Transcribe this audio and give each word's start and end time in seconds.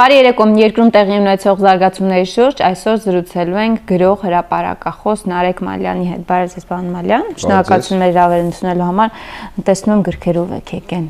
Բարի 0.00 0.14
երեկո, 0.16 0.44
երկրում 0.56 0.90
տեղի 0.94 1.16
ունեցող 1.20 1.58
զարգացումների 1.60 2.28
շուրջ 2.30 2.60
այսօր 2.64 3.00
զրուցելու 3.04 3.58
ենք 3.60 3.80
գրող 3.90 4.22
հրապարակախոս 4.24 5.24
Նարեկ 5.28 5.58
Մալյանի 5.66 6.06
հետ։ 6.08 6.22
Բարև 6.30 6.52
ձեզ, 6.54 6.64
պարոն 6.70 6.86
Մալյան։ 6.94 7.26
Շնորհակալություն 7.42 8.00
մեր 8.00 8.16
հավերն 8.16 8.46
ընդունելու 8.48 8.86
համար։ 8.86 9.18
Տեսնում 9.66 10.04
գրքերով 10.06 10.54
եք 10.56 10.72
եկեն։ 10.78 11.04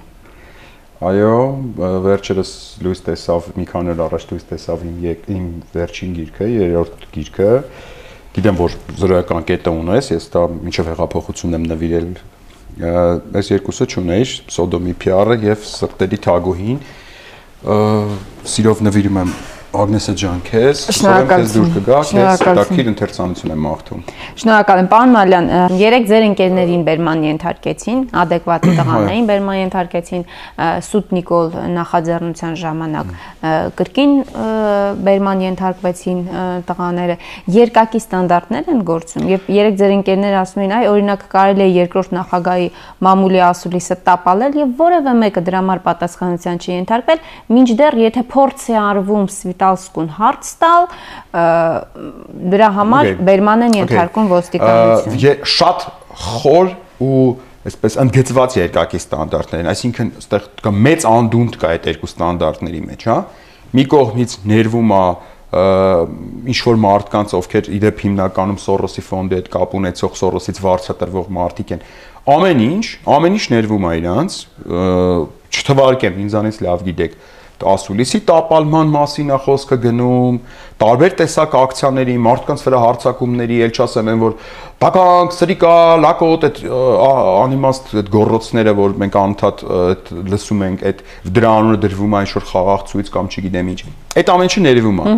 Այո, 1.07 1.37
վերջերս 2.09 2.51
լույս 2.83 3.03
տեսավ 3.07 3.47
մի 3.61 3.67
քանի 3.71 3.95
օր 3.95 4.03
առաջ 4.11 4.27
լույս 4.33 4.49
տեսավ 4.51 4.83
իմ 4.91 4.97
իմ 5.37 5.45
վերջին 5.77 6.17
գիրքը, 6.19 6.49
երրորդ 6.57 7.07
գիրքը։ 7.15 7.53
Գիտեմ, 8.35 8.59
որ 8.59 8.75
զրոյական 9.05 9.47
կետը 9.53 9.77
ունես, 9.85 10.11
ես 10.17 10.27
դա 10.35 10.43
մինչև 10.57 10.91
հեղափոխությունն 10.91 11.61
եմ 11.61 11.71
նվիրել 11.71 12.11
այս 13.39 13.53
երկուսը 13.55 13.87
ճունեի 13.95 14.27
Սոդոմի 14.55 14.93
PR-ը 15.03 15.39
եւ 15.47 15.65
Սրտերի 15.67 16.19
թագուհին 16.27 16.83
սիրով 17.61 18.79
նվիրում 18.87 19.19
եմ 19.21 19.33
Ագնեսա 19.71 20.13
ջան, 20.19 20.39
քեզ, 20.43 20.81
շնորհակալ 20.97 21.43
եմ 21.45 21.51
դուր 21.55 21.69
կգա, 21.77 21.99
քեզ 22.11 22.41
տակիր 22.59 22.89
ընթերցանություն 22.91 23.53
եմ 23.55 23.61
մաղթում։ 23.63 24.01
Շնորհակալ 24.41 24.81
եմ, 24.81 24.89
պարոն 24.91 25.13
Մալյան, 25.15 25.47
երեք 25.79 26.09
ձեր 26.11 26.25
ընկերներին 26.27 26.83
բերման 26.89 27.23
ենթարկեցին, 27.29 28.01
adekvat 28.19 28.67
տղաներին 28.67 29.29
բերման 29.31 29.61
ենթարկեցին 29.61 30.25
Սուտ 30.91 31.15
Նիկոլ 31.15 31.55
նախաձեռնության 31.77 32.57
ժամանակ 32.61 33.13
կրկին 33.79 34.17
բերման 35.07 35.45
ենթարկվեցին 35.47 36.21
տղաները։ 36.67 37.17
Երկակի 37.55 38.03
ստանդարտներ 38.03 38.73
են 38.75 38.83
գործում 38.91 39.31
եւ 39.31 39.49
երեք 39.55 39.79
ձեր 39.81 39.95
ընկերները 40.01 40.41
ասում 40.41 40.65
են, 40.67 40.75
այ 40.81 40.91
օրինակ 40.91 41.25
կարելի 41.31 41.63
է 41.63 41.71
երկրորդ 41.79 42.15
նախագահի 42.19 42.69
մամուլի 43.07 43.43
ասուլիսը 43.51 43.99
տապալել 44.11 44.59
եւ 44.61 44.75
որևէ 44.81 45.15
մեկը 45.21 45.45
դրա 45.47 45.61
համար 45.61 45.83
պատասխանատվության 45.87 46.61
չի 46.61 46.71
ենթարկվել, 46.75 47.25
մինչդեռ 47.55 47.99
եթե 48.01 48.25
փորձ 48.35 48.67
է 48.71 48.79
արվում 48.81 49.31
տալսկուն 49.61 50.11
հարց 50.17 50.51
տալ, 50.63 50.89
դրա 52.55 52.71
համար 52.81 53.13
բերման 53.29 53.67
են 53.69 53.79
ենթարկում 53.81 54.31
ոստիկանությունը։ 54.35 55.35
Շատ 55.55 55.87
խոր 56.25 56.75
ու 57.01 57.25
այսպես 57.71 57.97
ընդգծված 58.01 58.57
երկակի 58.61 58.99
ստանդարտներն, 59.01 59.67
այսինքն 59.71 60.13
այստեղ 60.21 60.47
կա 60.65 60.73
մեծ 60.89 61.05
անդունդ 61.11 61.59
կա 61.61 61.73
այդ 61.75 61.89
երկու 61.91 62.09
ստանդարտների 62.09 62.81
մեջ, 62.87 63.05
հա։ 63.11 63.19
Մի 63.77 63.85
կողմից 63.93 64.37
ներվում 64.51 64.95
է 64.97 65.03
ինչ 65.51 66.59
որ 66.63 66.77
մարդկանց, 66.79 67.33
ովքեր 67.35 67.69
իդեպ 67.75 68.03
հիմնականում 68.07 68.59
Սորոսի 68.63 69.03
ֆոնդի 69.03 69.37
հետ 69.41 69.49
կապ 69.51 69.73
ունեցող 69.81 70.13
Սորոսից 70.21 70.61
վարձատրվող 70.63 71.31
մարդիկ 71.37 71.73
են, 71.75 71.83
ամեն 72.31 72.63
ինչ, 72.67 72.85
ամեն 73.17 73.37
ինչ 73.41 73.45
ներվում 73.57 73.87
է 73.91 73.93
իրանց, 74.01 74.37
չթվարկեմ, 75.51 76.21
ինձանից 76.25 76.61
լավ 76.69 76.85
գիտեք, 76.87 77.19
ասուլիսի 77.69 78.21
տապալման 78.29 78.91
մասին 78.95 79.31
է 79.35 79.39
խոսքը 79.45 79.77
գնում, 79.85 80.37
տարբեր 80.81 81.15
տեսակ 81.21 81.55
ակցիաների, 81.61 82.15
մարդկանց 82.25 82.63
վրա 82.65 82.79
հարձակումների, 82.81 83.57
ել 83.67 83.73
չասեմ 83.77 84.11
են, 84.11 84.21
որ 84.21 84.37
տականք, 84.81 85.35
սրիկա, 85.37 85.73
լակոտ, 86.01 86.47
այդ 86.49 86.61
անիմաստ 86.71 87.91
այդ 88.01 88.09
գոռոցները, 88.15 88.73
որ 88.81 88.95
մենք 89.03 89.19
անընդհատ 89.21 89.65
այդ 89.81 90.13
լսում 90.33 90.65
ենք, 90.71 90.85
այդ 90.91 91.03
դրա 91.37 91.51
անունը 91.61 91.81
դրվում 91.85 92.17
է 92.17 92.23
ինչ-որ 92.25 92.47
խաղաղ 92.51 92.87
ցույց 92.91 93.11
կամ 93.17 93.29
չգիտեմ 93.31 93.71
ինչ։ 93.75 93.81
Այդ 94.21 94.33
ամեն 94.35 94.49
ինչը 94.51 94.63
ներվում 94.65 95.01
է։ 95.01 95.13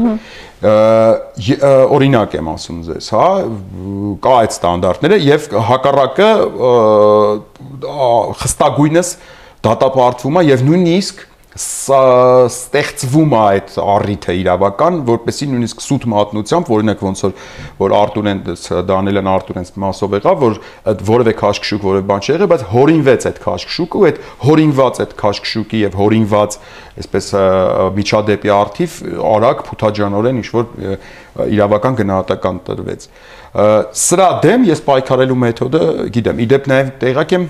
Օրինակ 1.94 2.34
եմ 2.38 2.50
ասում 2.52 2.80
ձեզ, 2.88 3.12
հա, 3.14 3.28
կա 4.22 4.34
այդ 4.42 4.56
ստանդարտները 4.56 5.20
եւ 5.22 5.46
հակառակը 5.70 6.30
խստագույնս 8.42 9.14
դատապարտվում 9.62 10.38
է 10.38 10.44
եւ 10.48 10.64
նույնիսկ 10.67 11.27
ստեղծվում 11.52 13.33
է 13.33 13.40
այդ 13.42 13.73
առիթը 13.83 14.35
իրավական, 14.40 14.95
որպեսի 15.08 15.48
նույնիսկ 15.52 15.83
սուտ 15.85 16.07
մատնությամբ, 16.13 16.70
օրինակ 16.77 17.02
ոնց 17.05 17.23
որ 17.27 17.35
որ 17.83 17.95
Արտուրեն 17.98 18.40
Դանիելն 18.89 19.29
Արտուրեն 19.33 19.68
մասով 19.83 20.17
եղավ, 20.17 20.41
որ 20.42 20.57
այդ 20.92 21.05
որևէ 21.12 21.35
քաշքշուկ 21.42 21.85
որևէ 21.89 22.07
բան 22.08 22.24
չեղավ, 22.24 22.52
բայց 22.52 22.64
հորինվեց 22.73 23.27
այդ 23.29 23.42
քաշքշուկը 23.45 24.01
ու 24.01 24.07
այդ 24.08 24.23
հորինված 24.46 25.02
այդ 25.02 25.14
քաշքշուկի 25.23 25.83
եւ 25.83 25.98
հորինված 26.01 26.58
այսպես 27.02 27.29
միջադեպի 28.01 28.52
արդիվ 28.52 28.96
արագ 29.33 29.62
փութաջանորեն 29.68 30.41
ինչ 30.42 30.48
որ 30.57 30.67
իրավական 31.52 31.98
գնահատական 32.01 32.61
տրվեց։ 32.68 33.07
Սրա 34.02 34.29
դեմ 34.45 34.67
ես 34.68 34.80
պայքարելու 34.86 35.39
մեթոդը 35.42 35.83
գիտեմ, 36.12 36.42
իդեպ 36.46 36.68
նաեւ 36.73 36.92
տեղակ 37.02 37.35
եմ 37.36 37.46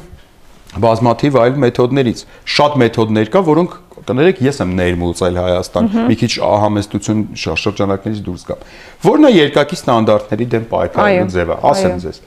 բազմաթիվ 0.82 1.38
այլ 1.42 1.58
մեթոդներից։ 1.62 2.22
Շատ 2.48 2.76
մեթոդներ 2.82 3.30
կա, 3.32 3.42
որոնք 3.48 3.74
կներեք 4.08 4.42
ես 4.46 4.60
եմ 4.62 4.74
ներմուծել 4.78 5.38
Հայաստան, 5.42 5.88
մի 6.08 6.16
քիչ 6.22 6.32
ահամեստություն 6.48 7.22
շրջանակներից 7.42 8.20
դուրս 8.26 8.44
գամ։ 8.50 8.66
Որն 9.06 9.28
է 9.28 9.32
երկակի 9.36 9.78
ստանդարտների 9.78 10.48
դեմ 10.52 10.66
պայքարելու 10.72 11.32
ձևը, 11.36 11.56
ասեմ 11.72 11.96
ձեզ։ 12.02 12.20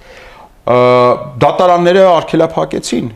Դատարանները 1.45 2.07
արգելափակեցին։ 2.15 3.13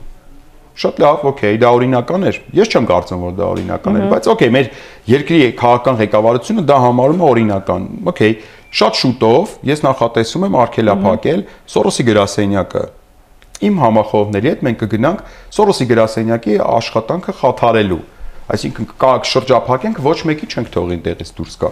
Շատ 0.80 1.00
լավ, 1.03 1.24
օքեյ, 1.28 1.58
դա 1.59 1.69
օրինական 1.75 2.25
էր։ 2.30 2.38
Ես 2.56 2.69
չեմ 2.72 2.86
կարծում, 2.88 3.24
որ 3.25 3.34
դա 3.36 3.48
օրինական 3.52 3.98
էր, 4.00 4.03
բայց 4.14 4.28
օքեյ, 4.31 4.52
մեր 4.56 4.69
երկրի 5.12 5.40
քաղաքական 5.59 5.98
ղեկավարությունը 6.00 6.64
դա 6.69 6.78
համարում 6.86 7.19
է 7.19 7.25
օրինական։ 7.30 7.88
Օքեյ, 8.14 8.36
շատ 8.69 9.00
շուտով 9.02 9.53
ես 9.66 9.81
նախատեսում 9.81 10.46
եմ 10.46 10.56
արգելափակել 10.62 11.40
Սորոսի 11.74 12.03
գրասենյակը 12.09 12.84
իմ 13.66 13.80
համախոհների 13.81 14.50
հետ 14.53 14.62
մենք 14.68 14.84
կգնանք 14.84 15.24
Սորոսի 15.58 15.88
գրասենյակի 15.90 16.58
աշխատանքը 16.69 17.36
խաթարելու 17.40 18.00
այսինքն 18.56 18.90
կա 19.02 19.12
շրջափակենք 19.30 20.00
ոչ 20.06 20.18
մեկի 20.30 20.50
չենք 20.50 20.72
թողին 20.76 21.02
տեղից 21.06 21.32
դուրս 21.40 21.58
գա 21.64 21.72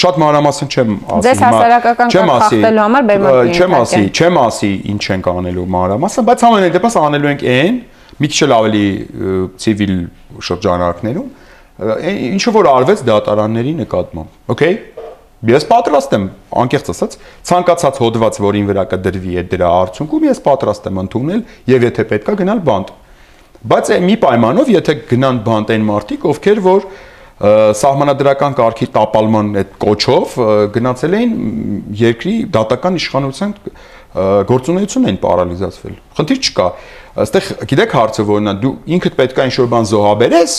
շատ 0.00 0.20
մանրամասն 0.20 0.70
չեմ 0.70 0.94
ասի 1.00 1.24
Ձեզ 1.26 1.42
հասարակական 1.46 2.14
խախտելու 2.30 2.84
համար 2.84 3.08
բերման 3.10 3.52
չեմ 3.54 3.76
ասի 3.80 4.00
չեմ 4.10 4.38
ասի 4.40 4.70
ինչ 4.94 5.02
ենք 5.14 5.28
անելու 5.30 5.66
մանրամասն 5.76 6.26
բայց 6.30 6.44
ամենայն 6.50 6.74
դեպս 6.76 6.96
անելու 7.00 7.30
ենք 7.30 7.44
այն 7.54 7.78
մի 8.20 8.30
քիչ 8.34 8.48
ավելի 8.56 8.86
ցիվիլ 9.64 9.94
շրջանակներում 10.50 11.28
ինչը 11.80 12.54
որ 12.56 12.70
արվեց 12.70 13.04
դատարանների 13.08 13.76
նկատմամբ 13.84 14.54
օքեյ 14.56 14.74
Ես 15.48 15.64
պատրաստ 15.70 16.10
եմ, 16.12 16.24
անկեղծ 16.60 16.88
ասած, 16.92 17.14
ցանկացած 17.48 17.98
հոդված, 18.02 18.38
որին 18.44 18.66
վրա 18.68 18.82
կդրվի 18.90 19.38
այդ 19.40 19.46
դրա 19.54 19.70
արդյունքում, 19.72 20.26
ես 20.28 20.40
պատրաստ 20.44 20.88
եմ 20.90 20.98
ընդունել 21.00 21.40
եւ 21.72 21.86
եթե 21.86 22.04
պետքա 22.10 22.34
գնալ 22.42 22.60
բանտ։ 22.66 22.90
Բայց 23.60 23.90
մի 24.00 24.14
պայմանով, 24.22 24.70
եթե 24.72 24.92
գնան 25.10 25.38
բանտ 25.44 25.70
այն 25.74 25.82
մարդիկ, 25.84 26.22
ովքեր 26.30 26.60
որ 26.64 26.84
սահմանադրական 27.40 28.54
կարգի 28.56 28.86
տապալման 28.94 29.50
այդ 29.60 29.74
կոչով 29.84 30.34
գնացել 30.76 31.16
էին 31.18 31.34
երկրի 32.00 32.34
դատական 32.56 32.96
իշխանության 33.00 33.54
գործունեություն 34.48 35.08
են 35.12 35.20
պարալիզացվել։ 35.20 35.94
Խնդիր 36.18 36.40
չկա։ 36.40 36.66
Այստեղ 37.20 37.48
գիտեք 37.70 37.94
հարցը 38.00 38.26
որն 38.30 38.50
է, 38.50 38.54
դու 38.64 38.74
ինքդ 38.96 39.16
պետք 39.20 39.40
է 39.40 39.46
ինչ-որ 39.50 39.70
բան 39.76 39.88
զոհաբերես, 39.90 40.56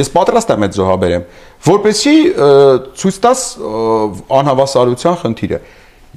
ես 0.00 0.12
պատրաստ 0.16 0.54
եմ 0.54 0.64
այդ 0.66 0.76
զոհաբերեմ, 0.80 1.26
որպեսի 1.68 2.16
ցույց 3.00 3.20
տաս 3.24 3.44
անհավասարության 4.40 5.20
խնդիրը 5.24 5.60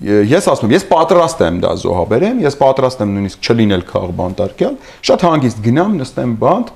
ես 0.01 0.47
ասում 0.49 0.71
եմ, 0.71 0.73
ես 0.73 0.85
պատրաստ 0.89 1.43
եմ 1.45 1.59
դա 1.61 1.71
զոհաբերեմ, 1.83 2.39
ես 2.43 2.55
պատրաստ 2.57 3.03
եմ 3.03 3.11
նույնիսկ 3.13 3.49
չլինել 3.49 3.83
քաղ 3.89 4.13
բանտարկյալ, 4.17 4.77
շատ 5.05 5.25
հանգիստ 5.27 5.59
գնամ, 5.67 5.97
նստեմ 6.01 6.31
բանտ 6.41 6.71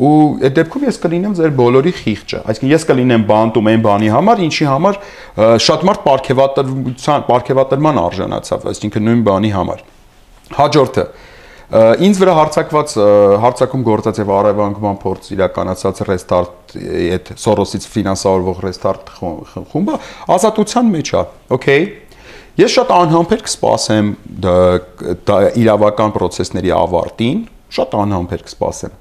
ու 0.00 0.12
այդ 0.46 0.54
դեպքում 0.56 0.84
ես 0.86 0.98
կլինեմ 1.02 1.32
ձեր 1.36 1.50
բոլորի 1.58 1.92
խիղճը։ 1.98 2.38
Այսինքն 2.48 2.70
ես 2.70 2.86
կլինեմ 2.88 3.24
բանտում 3.28 3.66
այն 3.70 3.82
բանի 3.84 4.12
համար, 4.14 4.42
ինչի 4.46 4.68
համար 4.70 5.00
շատ 5.66 5.82
մարդ 5.90 6.00
ապարքեվատրության, 6.00 7.24
ապարքեվատրման 7.26 8.00
արժանացավ, 8.00 8.64
այսինքն 8.70 9.06
նույն 9.10 9.24
բանի 9.28 9.50
համար։ 9.58 9.82
Հաջորդը 10.56 11.04
ինձ 11.70 12.18
վրա 12.18 12.32
հարցակված 12.34 12.92
հարցակում 13.44 13.82
գործած 13.86 14.16
եւ 14.24 14.30
արևանգման 14.40 14.96
փորձ 15.04 15.28
իրականացած 15.36 16.00
restart 16.08 16.72
այդ 16.80 17.30
Սորոսից 17.38 17.86
ֆինանսավորվող 17.92 18.64
restart 18.64 19.12
խումբը 19.20 19.98
ազատության 20.34 20.90
մեջ 20.96 21.12
է, 21.14 21.22
okay 21.54 21.84
Ես 22.60 22.74
շատ 22.76 22.90
անհամբեր 22.92 23.42
կսպասեմ 23.46 24.08
իրավական 25.60 26.10
process-ների 26.12 26.72
ավարտին, 26.76 27.38
շատ 27.72 27.94
անհամբեր 28.00 28.42
կսպասեմ։ 28.50 28.96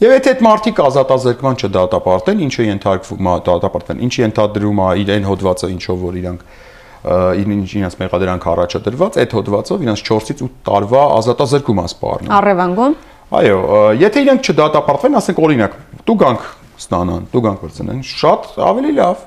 Եվ 0.00 0.12
եթե 0.16 0.32
այդ 0.34 0.42
մարդիկ 0.44 0.80
ազատազրկման 0.84 1.56
չդատապարտեն, 1.60 2.42
ինչը 2.46 2.66
ենթարկվում 2.66 3.30
է 3.30 3.34
դատապարտեն, 3.46 4.02
ինչը 4.04 4.20
ենթադրում 4.24 4.82
է 4.84 4.88
իրեն 5.00 5.28
հոդվածը, 5.30 5.70
ինչով 5.76 6.04
որ 6.04 6.18
իրանք 6.20 6.44
իրենց 7.00 7.96
մեղադրանք 8.00 8.46
առաջ 8.52 8.76
դրված, 8.84 9.18
այդ 9.24 9.34
հոդվածով 9.38 9.84
իրենց 9.86 10.04
4-ից 10.10 10.42
8 10.44 10.56
տարվա 10.68 11.04
ազատազրկում 11.20 11.80
է 11.80 11.86
սպառնում։ 11.90 12.34
Առևանգում։ 12.40 12.96
Այո, 13.40 13.58
եթե 14.00 14.24
իրենք 14.26 14.50
չդատապարտվեն, 14.50 15.18
ասենք 15.20 15.40
օրինակ, 15.40 15.76
դու 16.10 16.16
գանք 16.20 16.48
ստանան, 16.80 17.28
դու 17.30 17.44
գանք 17.46 17.64
վրցնեն, 17.64 18.00
շատ 18.10 18.48
ավելի 18.68 18.92
լավ 19.00 19.24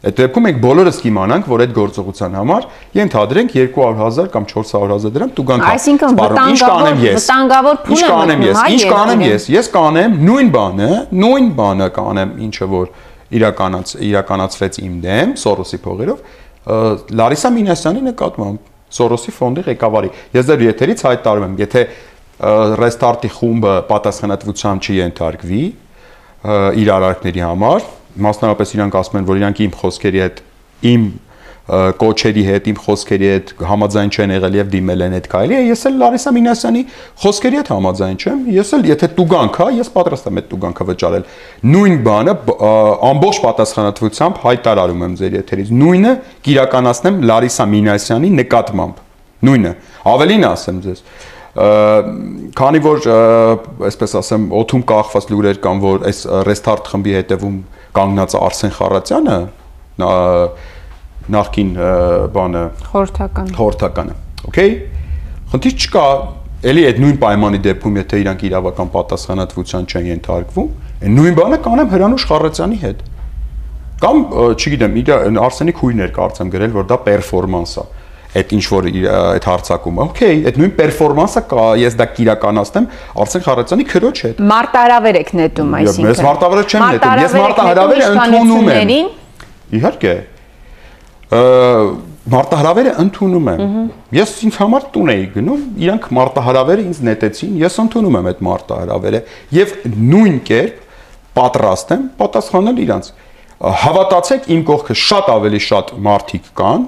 Այդ 0.00 0.16
դեպքում 0.16 0.44
մենք 0.46 0.60
բոլորս 0.64 0.98
կիմանանք, 1.04 1.48
որ 1.50 1.62
այդ 1.66 1.72
գործողության 1.76 2.36
համար 2.38 2.66
ենթադրենք 2.96 3.50
200.000 3.52 4.30
կամ 4.32 4.46
400.000 4.48 5.12
դրամ 5.16 5.32
դու 5.36 5.44
գանք։ 5.50 5.66
Այսինքն 5.70 6.16
վտանգավոր 6.20 6.96
վտանգավոր 7.04 7.80
փուլ 7.84 8.00
մտնում, 8.00 8.44
հա։ 8.56 8.64
Ինչ 8.72 8.86
կանեմ 8.94 9.24
ես։ 9.26 9.48
Ես 9.52 9.68
կանեմ 9.76 10.16
նույն 10.24 10.52
բանը, 10.56 10.90
նույն 11.20 11.52
բանը 11.60 11.90
կանեմ, 12.00 12.32
ինչը 12.48 12.70
որ 12.72 12.88
իրականաց 13.40 13.92
իրականացվեց 14.08 14.80
իմ 14.80 14.96
դեմ 15.04 15.36
Սորոսի 15.44 15.78
փողերով 15.84 16.24
Լարիսա 17.20 17.52
Մինասյանի 17.60 18.02
նկատմամբ 18.08 18.66
Սորոսի 18.90 19.32
ֆոնդի 19.36 19.62
ղեկավարի։ 19.68 20.10
Ես 20.34 20.48
դեռ 20.50 20.64
եթերից 20.66 21.04
հայտարարում 21.06 21.46
եմ, 21.46 21.60
եթե 21.60 21.84
Restart-ի 22.80 23.30
խումբը 23.36 23.74
պատասխանատվության 23.90 24.80
չենթարկվի 24.80 25.62
իր 26.80 26.90
արարքների 26.96 27.42
համար, 27.44 27.86
մասնավորապես 28.26 28.72
իրանք 28.76 29.00
ասում 29.00 29.18
են, 29.20 29.26
որ 29.30 29.40
իրանք 29.40 29.60
իմ 29.66 29.74
խոսքերի 29.80 30.22
հետ 30.24 30.40
իմ 30.90 31.10
կոչերի 31.70 32.42
հետ, 32.46 32.68
իմ 32.70 32.78
խոսքերի 32.82 33.26
հետ 33.30 33.50
համաձայն 33.68 34.08
չեն 34.10 34.32
եղել 34.34 34.56
եւ 34.58 34.70
դիմել 34.72 35.04
են 35.06 35.12
այդ 35.20 35.26
քայլի, 35.30 35.58
ես 35.70 35.82
էլ 35.90 35.98
Լարիսա 36.00 36.32
Մինասյանի 36.34 36.82
խոսքերի 37.22 37.58
հետ 37.60 37.70
համաձայն 37.70 38.16
չեմ։ 38.20 38.40
Ես 38.56 38.72
էլ 38.74 38.88
եթե 38.90 39.08
տուգանք 39.20 39.58
հա, 39.60 39.68
ես 39.76 39.92
պատրաստ 39.94 40.30
եմ 40.30 40.40
այդ 40.40 40.48
տուգանքը 40.50 40.86
վճարել։ 40.90 41.28
Նույն 41.70 41.98
բանը 42.10 42.34
ամբողջ 43.10 43.40
պատասխանատվությամբ 43.46 44.40
հայտարարում 44.50 45.04
եմ 45.06 45.14
ձեր 45.20 45.36
եթերից։ 45.38 45.74
Նույնը 45.78 46.14
կիրականացնեմ 46.50 47.20
Լարիսա 47.30 47.68
Մինասյանի 47.70 48.32
նկատմամբ։ 48.40 49.04
Նույնը։ 49.46 49.74
Ավելին 50.10 50.46
ասեմ 50.50 50.82
ձեզ 50.90 51.04
քանի 51.50 52.80
որ 52.84 53.06
այսպես 53.88 54.12
ասեմ 54.20 54.42
օթում 54.54 54.82
կախված 54.86 55.24
լուրեր 55.32 55.56
կան 55.64 55.80
որ 55.82 56.04
այս 56.10 56.20
restart 56.46 56.90
խմբի 56.92 57.14
հետևում 57.16 57.56
կանգնած 57.96 58.36
Արսեն 58.38 58.74
Խարատյանը 58.76 59.38
նախքին 61.34 61.72
բանը 62.36 62.62
խորհրդական 62.92 63.50
խորհրդականը 63.58 64.14
օքեյ? 64.50 64.70
Խնդիր 65.50 65.74
չկա 65.80 66.04
էլի 66.70 66.84
այդ 66.86 67.00
նույն 67.02 67.18
պայմանի 67.24 67.60
դեպքում 67.66 67.98
եթե 67.98 68.20
իրանք 68.22 68.42
իրավական 68.46 68.90
պատասխանատվության 68.94 69.88
չեն 69.90 70.08
ենթարկվում 70.10 70.68
այն 71.00 71.14
նույն 71.18 71.36
բանը 71.40 71.58
կանեմ 71.66 71.90
Հրանուշ 71.94 72.26
Խարատյանի 72.30 72.78
հետ 72.84 73.02
կամ 74.00 74.20
չգիտեմ 74.54 74.98
իր 75.00 75.10
Արսենիկ 75.40 75.80
Հույներ 75.82 76.12
կարծեմ 76.16 76.52
գրել 76.54 76.76
որ 76.78 76.86
դա 76.90 76.98
պերֆորմանս 77.10 77.74
է 77.80 77.84
այդ 78.30 78.52
ինչ 78.56 78.64
որ 78.70 78.88
այդ 79.10 79.46
հարցակումը 79.50 80.04
օքեյ 80.04 80.42
այդ 80.50 80.58
նույն 80.60 80.74
պերֆորմանսը 80.80 81.42
կա 81.50 81.64
ես 81.80 81.96
դա 81.98 82.06
կիրականացնեմ 82.18 82.86
Արսեն 83.24 83.44
Խարատյանի 83.46 83.86
քրոջ 83.90 84.22
հետ 84.26 84.44
մարտահրավեր 84.50 85.18
եք 85.20 85.32
նետում 85.40 85.74
այսինքն. 85.80 86.10
ես 86.10 86.22
մարտահրավեր 86.26 86.70
չեմ 86.70 86.84
նետում 86.90 87.24
ես 87.24 87.34
մարտահրավերը 87.40 88.12
ընդունում 88.14 88.70
եմ 88.70 89.10
իհարկե 89.80 90.14
մարտահրավերը 92.30 92.92
ընդունում 93.00 93.48
եմ։ 93.50 93.74
Ես 94.14 94.32
ինձ 94.46 94.56
համար 94.60 94.86
տուն 94.94 95.10
էի 95.14 95.26
գնում, 95.34 95.60
իրանք 95.84 96.06
մարտահրավերը 96.18 96.84
ինձ 96.90 97.00
նետեցին, 97.06 97.52
ես 97.62 97.76
ընդունում 97.84 98.18
եմ 98.20 98.28
այդ 98.30 98.42
մարտահրավերը 98.46 99.20
եւ 99.56 99.74
նույն 100.10 100.38
կերպ 100.50 100.80
պատրաստ 101.38 101.94
եմ 101.96 102.04
պատասխանել 102.20 102.80
իրանց։ 102.84 103.10
Հավատացեք, 103.80 104.48
իմ 104.50 104.62
կողքը 104.70 104.96
շատ 105.00 105.30
ավելի 105.30 105.60
շատ 105.70 105.94
մարդիկ 106.10 106.50
կան, 106.60 106.86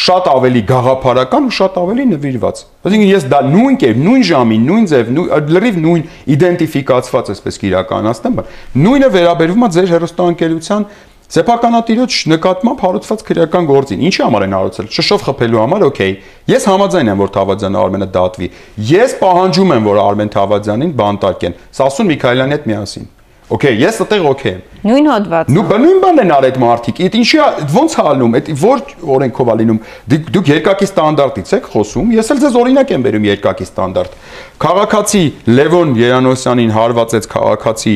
շատ 0.00 0.28
ավելի 0.30 0.62
գաղափարական 0.70 1.46
ու 1.50 1.54
շատ 1.56 1.76
ավելի 1.80 2.04
նվիրված։ 2.14 2.62
Այսինքն 2.88 3.10
ես 3.10 3.26
դա 3.30 3.40
նույն 3.50 3.76
կերպ, 3.82 4.00
նույն 4.06 4.24
ժամին, 4.30 4.64
նույն 4.70 4.88
ձև, 4.90 5.10
լրիվ 5.50 5.78
նույն 5.84 6.04
իդենտիֆիկացված 6.34 7.30
այսպես 7.34 7.60
կիրականացնեմ, 7.60 8.40
նույնը 8.80 9.10
վերաբերվում 9.16 9.66
է 9.66 9.70
ձեր 9.76 9.92
հերոստանգերության 9.94 10.86
Սեփականատիրոջ 11.30 12.14
նկատմամբ 12.26 12.80
հարուցված 12.82 13.20
քրեական 13.28 13.66
գործին 13.68 14.00
ինչի 14.08 14.22
համար 14.24 14.44
են 14.48 14.56
հարուցել։ 14.56 14.88
Շշով 14.96 15.26
խփելու 15.28 15.60
համար, 15.60 15.84
օքեյ։ 15.86 16.16
Ես 16.50 16.66
համաձայն 16.72 17.12
եմ, 17.12 17.22
որ 17.22 17.30
Թավադյանը 17.36 17.80
Արմենը 17.84 18.10
դատվի։ 18.18 18.50
Ես 18.90 19.16
պահանջում 19.22 19.72
եմ, 19.76 19.88
որ 19.92 20.02
Արմեն 20.08 20.34
Թավադյանին 20.34 20.92
բանտարկեն։ 21.04 21.58
Սասուն 21.78 22.10
Միքայելյանի 22.10 22.56
հետ 22.58 22.68
միասին։ 22.74 23.10
Okay, 23.50 23.74
ես 23.80 23.96
այդտեղ 24.04 24.26
okay 24.30 24.52
եմ։ 24.54 24.60
Նույն 24.86 25.08
հոդվածը։ 25.10 25.54
Նու 25.56 25.62
բնույն 25.70 25.98
բանն 26.04 26.22
են 26.22 26.32
արել 26.36 26.46
այդ 26.50 26.58
մարդիկ։ 26.62 27.00
Իդ 27.06 27.16
ինչի 27.18 27.40
ո՞նց 27.80 27.96
է 27.98 28.04
ալնում, 28.10 28.36
այդ 28.38 28.50
որ 28.60 28.84
օրենքով 29.16 29.50
է 29.50 29.56
լինում։ 29.60 29.80
Դուք 30.12 30.30
դուք 30.36 30.50
երկակի 30.54 30.88
ստանդարտից 30.90 31.52
եք 31.58 31.68
խոսում։ 31.74 32.14
Ես 32.14 32.30
էլ 32.30 32.40
ձեզ 32.46 32.58
օրինակ 32.60 32.94
եմ 32.94 33.04
վերում 33.10 33.28
երկակի 33.30 33.66
ստանդարտ։ 33.66 34.16
Խաղաղացի 34.62 35.24
Լևոն 35.50 35.94
Երանոսյանին 35.98 36.74
հարվածեց 36.78 37.30
խաղաղացի 37.34 37.94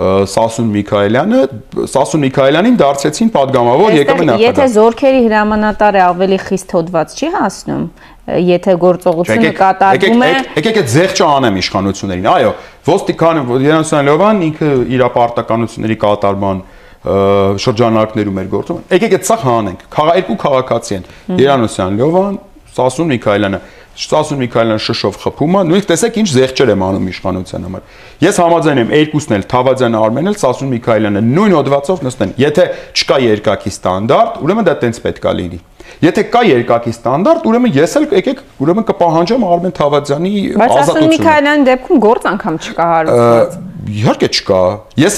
Սասուն 0.00 0.68
Միքայելյանը, 0.70 1.38
Սասուն 1.90 2.22
Միքայելյանին 2.24 2.76
դարձեցին 2.78 3.30
падգամավոր 3.34 3.96
եկամի 3.98 4.26
նախագահ։ 4.28 4.44
Եթե 4.46 4.66
զորքերի 4.76 5.22
հրամանատարը 5.26 6.02
ավելի 6.06 6.38
խիստ 6.46 6.74
հոդված 6.76 7.16
չի 7.18 7.30
հասնում, 7.34 7.82
եթե 8.46 8.76
գործողությունը 8.86 9.50
կատարվում 9.58 10.24
է։ 10.24 10.30
Եկեք 10.60 10.80
այդ 10.80 10.90
զեղչը 10.94 11.26
անեմ 11.26 11.58
իշխանություններին։ 11.60 12.30
Այո, 12.30 12.52
ոստիկան 12.86 13.40
Երանսյան 13.64 14.06
Լևան 14.10 14.44
ինքը 14.50 14.70
իր 14.96 15.04
պարտականությունների 15.16 15.96
կատարման 16.04 16.62
շրջանակներում 17.64 18.40
էր 18.40 18.48
գործում։ 18.54 18.80
Եկեք 18.92 19.14
այդ 19.16 19.26
սա 19.30 19.36
հանենք։ 19.40 19.84
Խաղա 19.94 20.14
երկու 20.20 20.38
քաղաքացի 20.44 20.96
են։ 20.96 21.06
Երանոսյան 21.40 22.00
Լևան, 22.00 22.34
Սասուն 22.70 23.08
Միքայելյանը 23.10 23.60
Ստասուն 24.00 24.38
Միքայելյան 24.40 24.80
շշով 24.80 25.16
խփում 25.20 25.56
է, 25.58 25.62
նույնիսկ 25.68 25.88
տեսեք 25.90 26.18
ինչ 26.20 26.28
զեղչեր 26.30 26.70
եմ 26.72 26.84
անում 26.86 27.08
իշխանության 27.10 27.64
համար։ 27.66 27.82
Ես 28.22 28.38
համաձայն 28.40 28.80
եմ 28.80 28.92
երկուսն 28.96 29.34
էլ 29.36 29.44
Թավադյանը 29.50 29.98
Արմենն 30.00 30.30
էլ 30.30 30.38
Ստասուն 30.38 30.70
Միքայելյանը 30.76 31.22
նույն 31.26 31.56
հոդվածով 31.58 32.04
նստեն։ 32.06 32.32
Եթե 32.40 32.64
չկա 32.96 33.18
երկակի 33.26 33.72
ստանդարտ, 33.74 34.38
ուրեմն 34.46 34.68
դա 34.70 34.76
տենց 34.80 35.02
պետք 35.04 35.26
է 35.26 35.34
լինի։ 35.40 35.60
Եթե 36.04 36.22
կա 36.32 36.40
երկակի 36.48 36.92
ստանդարտ, 36.96 37.48
ուրեմն 37.50 37.74
ես 37.76 37.96
էլ 38.00 38.06
եկեք, 38.16 38.38
ուրեմն 38.64 38.86
կպահանջեմ 38.90 39.46
Արմեն 39.50 39.74
Թավադյանի 39.80 40.32
ազատությունը։ 40.40 40.60
Բայց 40.60 40.76
ասում 40.80 41.10
Միքայելյանի 41.14 41.66
դեպքում 41.70 42.00
գործ 42.06 42.28
անգամ 42.30 42.58
չկա 42.60 42.86
հարուցված։ 42.90 43.58
Իհարկե 43.90 44.28
չկա։ 44.30 44.62
Ես 45.00 45.14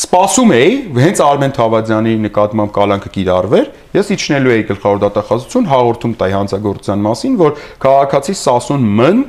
սպասում 0.00 0.52
էի, 0.56 0.74
հենց 0.96 1.22
Արմեն 1.26 1.54
Թավադյանի 1.56 2.12
նկատմամբ 2.26 2.70
կալանքը 2.76 3.10
կիրառվեր, 3.16 3.66
ես 3.96 4.12
իջնելու 4.16 4.52
էի 4.56 4.62
գլխավոր 4.70 5.00
դատախազություն 5.02 5.66
հաղորդում 5.72 6.14
տայ 6.20 6.30
հանցագործության 6.36 7.02
մասին, 7.06 7.34
որ 7.42 7.58
քաղաքացի 7.82 8.36
Սասուն 8.46 8.86
Մ-ն 8.96 9.20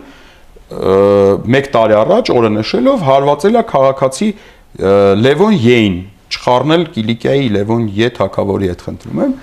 1 0.68 1.68
տարի 1.74 1.96
առաջ 1.98 2.32
օրը 2.38 2.50
նշելով 2.58 3.04
հարվածել 3.08 3.58
է 3.58 3.66
քաղաքացի 3.72 4.30
Լևոն 5.24 5.54
Յեին, 5.64 6.00
չխառնել 6.28 6.84
Կիլիկիայի 6.98 7.52
Լևոն 7.56 7.86
Ե 7.88 8.10
թակավորի 8.18 8.72
հետ 8.74 8.84
խնդրում 8.88 9.22
եմ, 9.24 9.36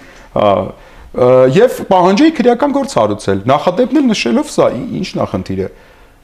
եւ 1.14 1.76
պահանջեի 1.90 2.33
քրեական 2.35 2.73
գործ 2.75 2.94
հարուցել 2.99 3.42
նախադեպն 3.47 4.00
էլ 4.00 4.06
նշելով 4.11 4.49
սա 4.50 4.71
ինչ 4.75 5.09
նախնդիր 5.21 5.61
է 5.62 5.68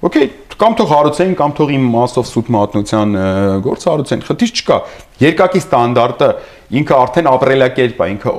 Okay, 0.01 0.31
կամ 0.61 0.77
թող 0.79 0.89
հարուցեին, 0.95 1.35
կամ 1.37 1.53
թող 1.57 1.71
իմ 1.77 1.83
մասով 1.93 2.27
սուտ 2.29 2.47
մատնության 2.55 3.17
գործ 3.65 3.85
հարուցեն, 3.89 4.23
խնդիր 4.29 4.53
չկա։ 4.61 4.77
Երկակի 5.21 5.61
ստանդարտը 5.61 6.29
ինքը 6.81 6.95
արդեն 6.97 7.29
ապրելակերպ 7.31 8.01
է, 8.01 8.07
ինքը 8.15 8.33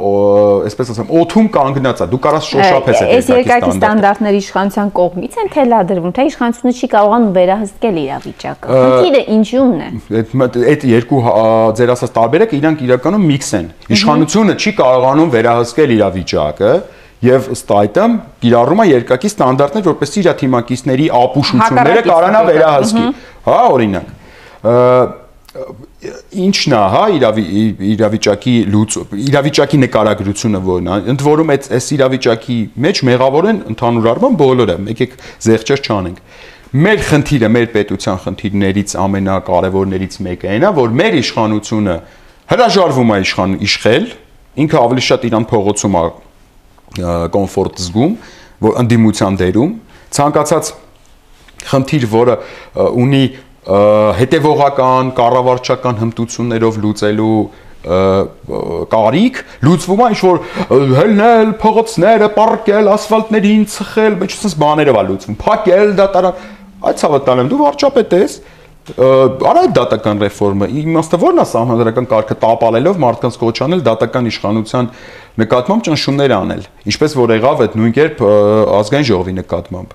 այսպես 0.69 0.91
ասեմ, 0.93 1.11
օթում 1.21 1.49
կանգնած 1.53 2.01
է։ 2.01 2.07
Դու 2.11 2.19
կարաս 2.25 2.47
շոշափես 2.51 3.01
այդ 3.05 3.29
երկակի 3.35 3.71
ստանդարտները 3.75 4.39
իշխանության 4.41 4.91
կողմից 4.97 5.37
են 5.41 5.51
թելադրվում, 5.57 6.15
թե 6.17 6.25
իշխանությունը 6.31 6.73
չի 6.81 6.89
կարողանում 6.95 7.35
վերահսկել 7.37 7.99
իրավիճակը։ 8.01 8.79
Խնդիրը 8.81 9.21
ինչու՞մն 9.35 9.83
է։ 9.85 9.91
Այդ 10.21 10.57
այդ 10.71 10.87
երկու 10.91 11.21
ձեր 11.77 11.93
ասած 11.97 12.15
տարբերակը 12.17 12.57
իրանք 12.61 12.83
իրականում 12.87 13.29
միքս 13.31 13.53
են։ 13.61 13.69
Իշխանությունը 13.91 14.57
չի 14.61 14.73
կարողանում 14.81 15.31
վերահսկել 15.35 15.95
իրավիճակը, 15.99 16.73
եւ 17.21 17.49
ըստ 17.53 17.73
այդմ 17.77 18.13
կիրառում 18.41 18.81
է 18.81 18.85
երկակի 18.91 19.29
ստանդարտներ, 19.31 19.83
որպեսզի 19.91 20.21
իր 20.21 20.29
թիմակիցների 20.41 21.09
ապուշությունները 21.21 22.03
կարանա 22.07 22.41
վերահսկի։ 22.49 23.03
Հա, 23.45 23.57
օրինակ 23.75 24.07
ինչն 25.51 26.73
է, 26.73 26.81
հա, 26.93 27.01
իրավի, 27.17 27.43
իրավիճակի 27.91 28.53
լուծ 28.71 28.95
իրավիճակի 29.19 29.79
նկարագրությունը 29.81 30.61
որն 30.63 30.87
է։ 30.87 30.95
Ընդ 31.11 31.23
որում 31.27 31.51
այդ 31.55 31.67
այս 31.75 31.87
իրավիճակի 31.97 32.57
մեջ 32.85 33.01
մեղավոր 33.09 33.47
են 33.51 33.59
ընդհանուր 33.73 34.07
առմամբ 34.11 34.39
բոլորը, 34.41 34.77
եկեք 34.93 35.17
զեղչեր 35.47 35.83
չանենք։ 35.91 36.23
Մեր 36.71 37.03
խնդիրը, 37.11 37.49
մեր 37.51 37.67
պետության 37.75 38.19
խնդիրներից 38.25 38.95
ամենակարևորներից 39.03 40.17
մեկը 40.31 40.51
այն 40.55 40.63
է, 40.63 40.73
որ 40.79 40.93
մեր 41.01 41.17
իշխանությունը 41.19 41.95
հրաժարվում 42.51 43.11
է 43.11 43.17
իշխան 43.27 43.55
իշխել, 43.67 44.05
ինքը 44.61 44.77
ավելի 44.81 45.03
շատ 45.11 45.25
իրան 45.31 45.47
փողոցում 45.51 45.97
է 45.99 46.03
կոմֆորտ 46.97 47.81
զգում, 47.85 48.13
որ 48.61 48.77
ընդդիմության 48.81 49.39
դերում 49.41 49.73
ցանկացած 50.17 50.71
խնդիր, 51.71 52.05
որը 52.11 52.37
ունի 53.01 53.23
հետևողական 54.17 55.11
կառավարչական 55.17 55.99
հմտություններով 56.01 56.79
լուծելու 56.85 57.35
կարիք 57.81 59.37
լուծվում 59.65 60.01
է 60.01 60.07
ինչ 60.13 60.19
որ 60.21 60.41
հելնել 60.99 61.53
փողոցները, 61.61 62.27
պարկել, 62.35 62.89
ասֆալտներին 62.93 63.63
ծխել, 63.73 64.17
ոչ 64.21 64.29
ասես 64.35 64.55
բաներով 64.61 64.99
է 65.01 65.03
լուծվում։ 65.07 65.37
Փակել 65.41 65.93
դատարան, 65.97 66.43
այդ 66.91 66.99
ցավը 67.01 67.21
տալեմ, 67.25 67.49
դու 67.49 67.61
վարչապետ 67.61 68.13
ես, 68.21 68.35
արա 68.81 69.63
դատական 69.77 70.21
ռեֆորմը 70.25 70.67
իմաստը 70.81 71.17
ո՞րն 71.21 71.41
է 71.41 71.45
սահմանադրական 71.51 72.07
կարգը 72.11 72.37
տապալելով 72.41 73.01
մարդկանց 73.03 73.35
կոչանել 73.41 73.83
դատական 73.85 74.29
իշխանության 74.31 74.87
նկատմամբ 75.41 75.85
ճնշումներ 75.85 76.33
անել 76.37 76.63
ինչպես 76.89 77.15
որ 77.21 77.33
եղավ 77.37 77.61
այդ 77.65 77.75
նույն 77.77 77.93
կերպ 77.97 78.23
ազգային 78.81 79.07
ժողովի 79.11 79.35
նկատմամբ 79.37 79.93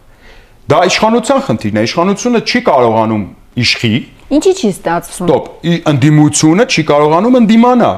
դա 0.70 0.78
իշխանության 0.86 1.42
խնդիրն 1.50 1.80
է 1.82 1.84
իշխանությունը 1.90 2.42
չի 2.46 2.62
կարողանում 2.70 3.24
իշխի 3.66 3.92
Ինչի՞ 4.26 4.52
չի 4.58 4.68
ստացվում։ 4.74 5.28
Ստոպ, 5.30 5.44
ընդդիմությունը 5.86 6.64
չի 6.66 6.82
կարողանում 6.86 7.36
ընդդիմանա։ 7.40 7.90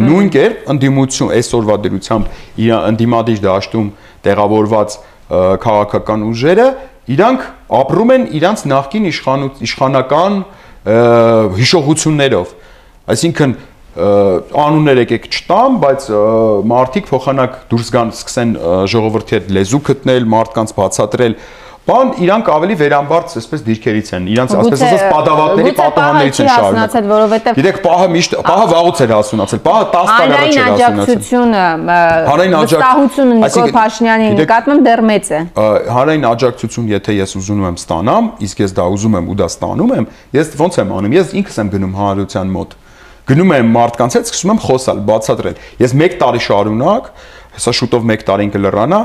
Նույն 0.00 0.30
կերպ 0.34 0.70
ընդդիմություն 0.74 1.30
այսօրվա 1.36 1.76
դրությամբ 1.84 2.40
իր 2.64 2.72
ընդդիմադիր 2.90 3.42
դաշտում 3.44 3.92
տեղավորված 4.26 4.96
քաղաքական 5.30 6.24
ուժերը 6.26 6.66
իրանք 7.10 7.46
ապրում 7.80 8.12
են 8.14 8.26
իրանց 8.40 8.64
նախկին 8.70 9.08
իշխանական 9.10 10.38
հիշողություններով 11.60 12.54
այսինքն 13.10 13.54
անուններ 13.90 15.00
եկեք 15.02 15.24
չտամ, 15.34 15.78
բայց 15.82 16.04
մարդիկ 16.70 17.08
փոխանակ 17.10 17.56
դուրս 17.72 17.88
գան, 17.96 18.12
սկսեն 18.14 18.52
ժողովրդի 18.92 19.34
հետ 19.34 19.48
լեզու 19.56 19.80
գտնել, 19.88 20.28
մարդկանց 20.30 20.74
բացատրել, 20.78 21.34
բան 21.88 22.10
իրանք 22.20 22.48
ավելի 22.52 22.74
վերամբարձ 22.76 23.34
այսպես 23.40 23.62
դիրքերից 23.66 24.08
են 24.16 24.26
իրանք 24.30 24.50
ասես 24.60 24.82
ասած 24.84 25.04
պատավատների 25.10 25.70
պատահաններից 25.78 26.40
են 26.44 26.50
շարունակել 26.50 27.06
որովհետև 27.10 27.56
գիտեք 27.56 27.78
պահը 27.86 28.08
միշտ 28.14 28.36
պահը 28.46 28.66
վաղուց 28.72 29.00
էր 29.00 29.14
հասունացել 29.16 29.62
պահը 29.64 29.86
10 29.94 30.12
տարի 30.20 30.34
առաջ 30.40 30.58
էր 30.60 30.60
հասունացել 30.60 31.54
հանրային 32.30 32.56
աջակցությունը 32.60 33.38
Նիկոլ 33.40 33.72
Փաշինյանի 33.78 34.28
նկատմամբ 34.42 34.86
դեռ 34.90 35.02
մեծ 35.10 35.32
է 35.32 35.40
հանրային 35.96 36.28
աջակցություն 36.30 36.92
եթե 36.92 37.16
ես 37.16 37.34
ուզում 37.40 37.64
եմ 37.70 37.80
ստանամ 37.80 38.30
իսկ 38.44 38.62
ես 38.66 38.76
դա 38.76 38.86
ուզում 39.00 39.18
եմ 39.20 39.32
ու 39.32 39.40
դա 39.40 39.50
ստանում 39.50 39.96
եմ 39.96 40.08
ես 40.36 40.54
ոնց 40.60 40.80
եմ 40.84 40.94
անում 41.00 41.16
ես 41.16 41.34
ինքս 41.40 41.60
եմ 41.64 41.74
գնում 41.80 41.98
հանրության 42.00 42.54
մոտ 42.60 42.78
գնում 43.30 43.52
եմ 43.54 43.68
մարդկանց 43.70 44.14
հետ 44.16 44.30
սկսում 44.30 44.50
եմ 44.50 44.60
խոսալ 44.64 45.00
բացատրել 45.06 45.58
ես 45.80 45.92
1 45.94 46.16
տարի 46.20 46.40
շարունակ 46.46 47.10
հեսա 47.50 47.72
շուտով 47.76 48.04
1 48.14 48.22
տարին 48.28 48.50
կլրանա 48.54 48.98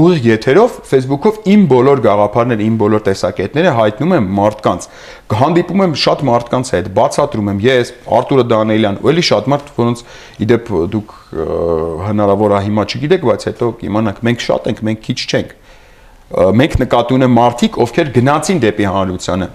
ուղիղ 0.00 0.26
եթերով 0.26 0.76
Facebook-ով 0.90 1.40
իմ 1.52 1.66
բոլոր 1.70 2.00
գաղափարները, 2.06 2.64
իմ 2.66 2.78
բոլոր 2.80 3.02
տեսակետները 3.06 3.74
հայտնում 3.76 4.14
եմ 4.16 4.30
մարդկանց։ 4.38 4.88
Հանդիպում 5.36 5.84
եմ 5.86 5.94
շատ 6.06 6.24
մարդկանց 6.30 6.72
հետ, 6.76 6.88
բացատրում 6.96 7.50
եմ 7.52 7.60
ես, 7.66 7.92
Արտուրը 8.16 8.46
Դանիելյան, 8.52 8.98
ու 9.04 9.12
էլի 9.12 9.24
շատ 9.26 9.50
մարդ, 9.52 9.70
որոնց 9.76 10.02
իդեպ 10.46 10.72
դուք 10.96 11.14
հնարավոր 12.06 12.56
է 12.56 12.62
հիմա 12.66 12.86
չգիտեք, 12.86 13.28
բայց 13.28 13.46
հետո 13.50 13.70
կիմանաք, 13.84 14.24
մենք 14.26 14.46
շատ 14.46 14.70
ենք, 14.72 14.82
մենք 14.86 15.06
քիչ 15.06 15.20
չենք։ 15.26 15.54
Մենք 16.26 16.72
նկատի 16.82 17.14
ունենք 17.16 17.34
մարդիկ, 17.36 17.76
ովքեր 17.86 18.08
գնացին 18.16 18.62
դեպի 18.66 18.86
հանրությանը 18.96 19.46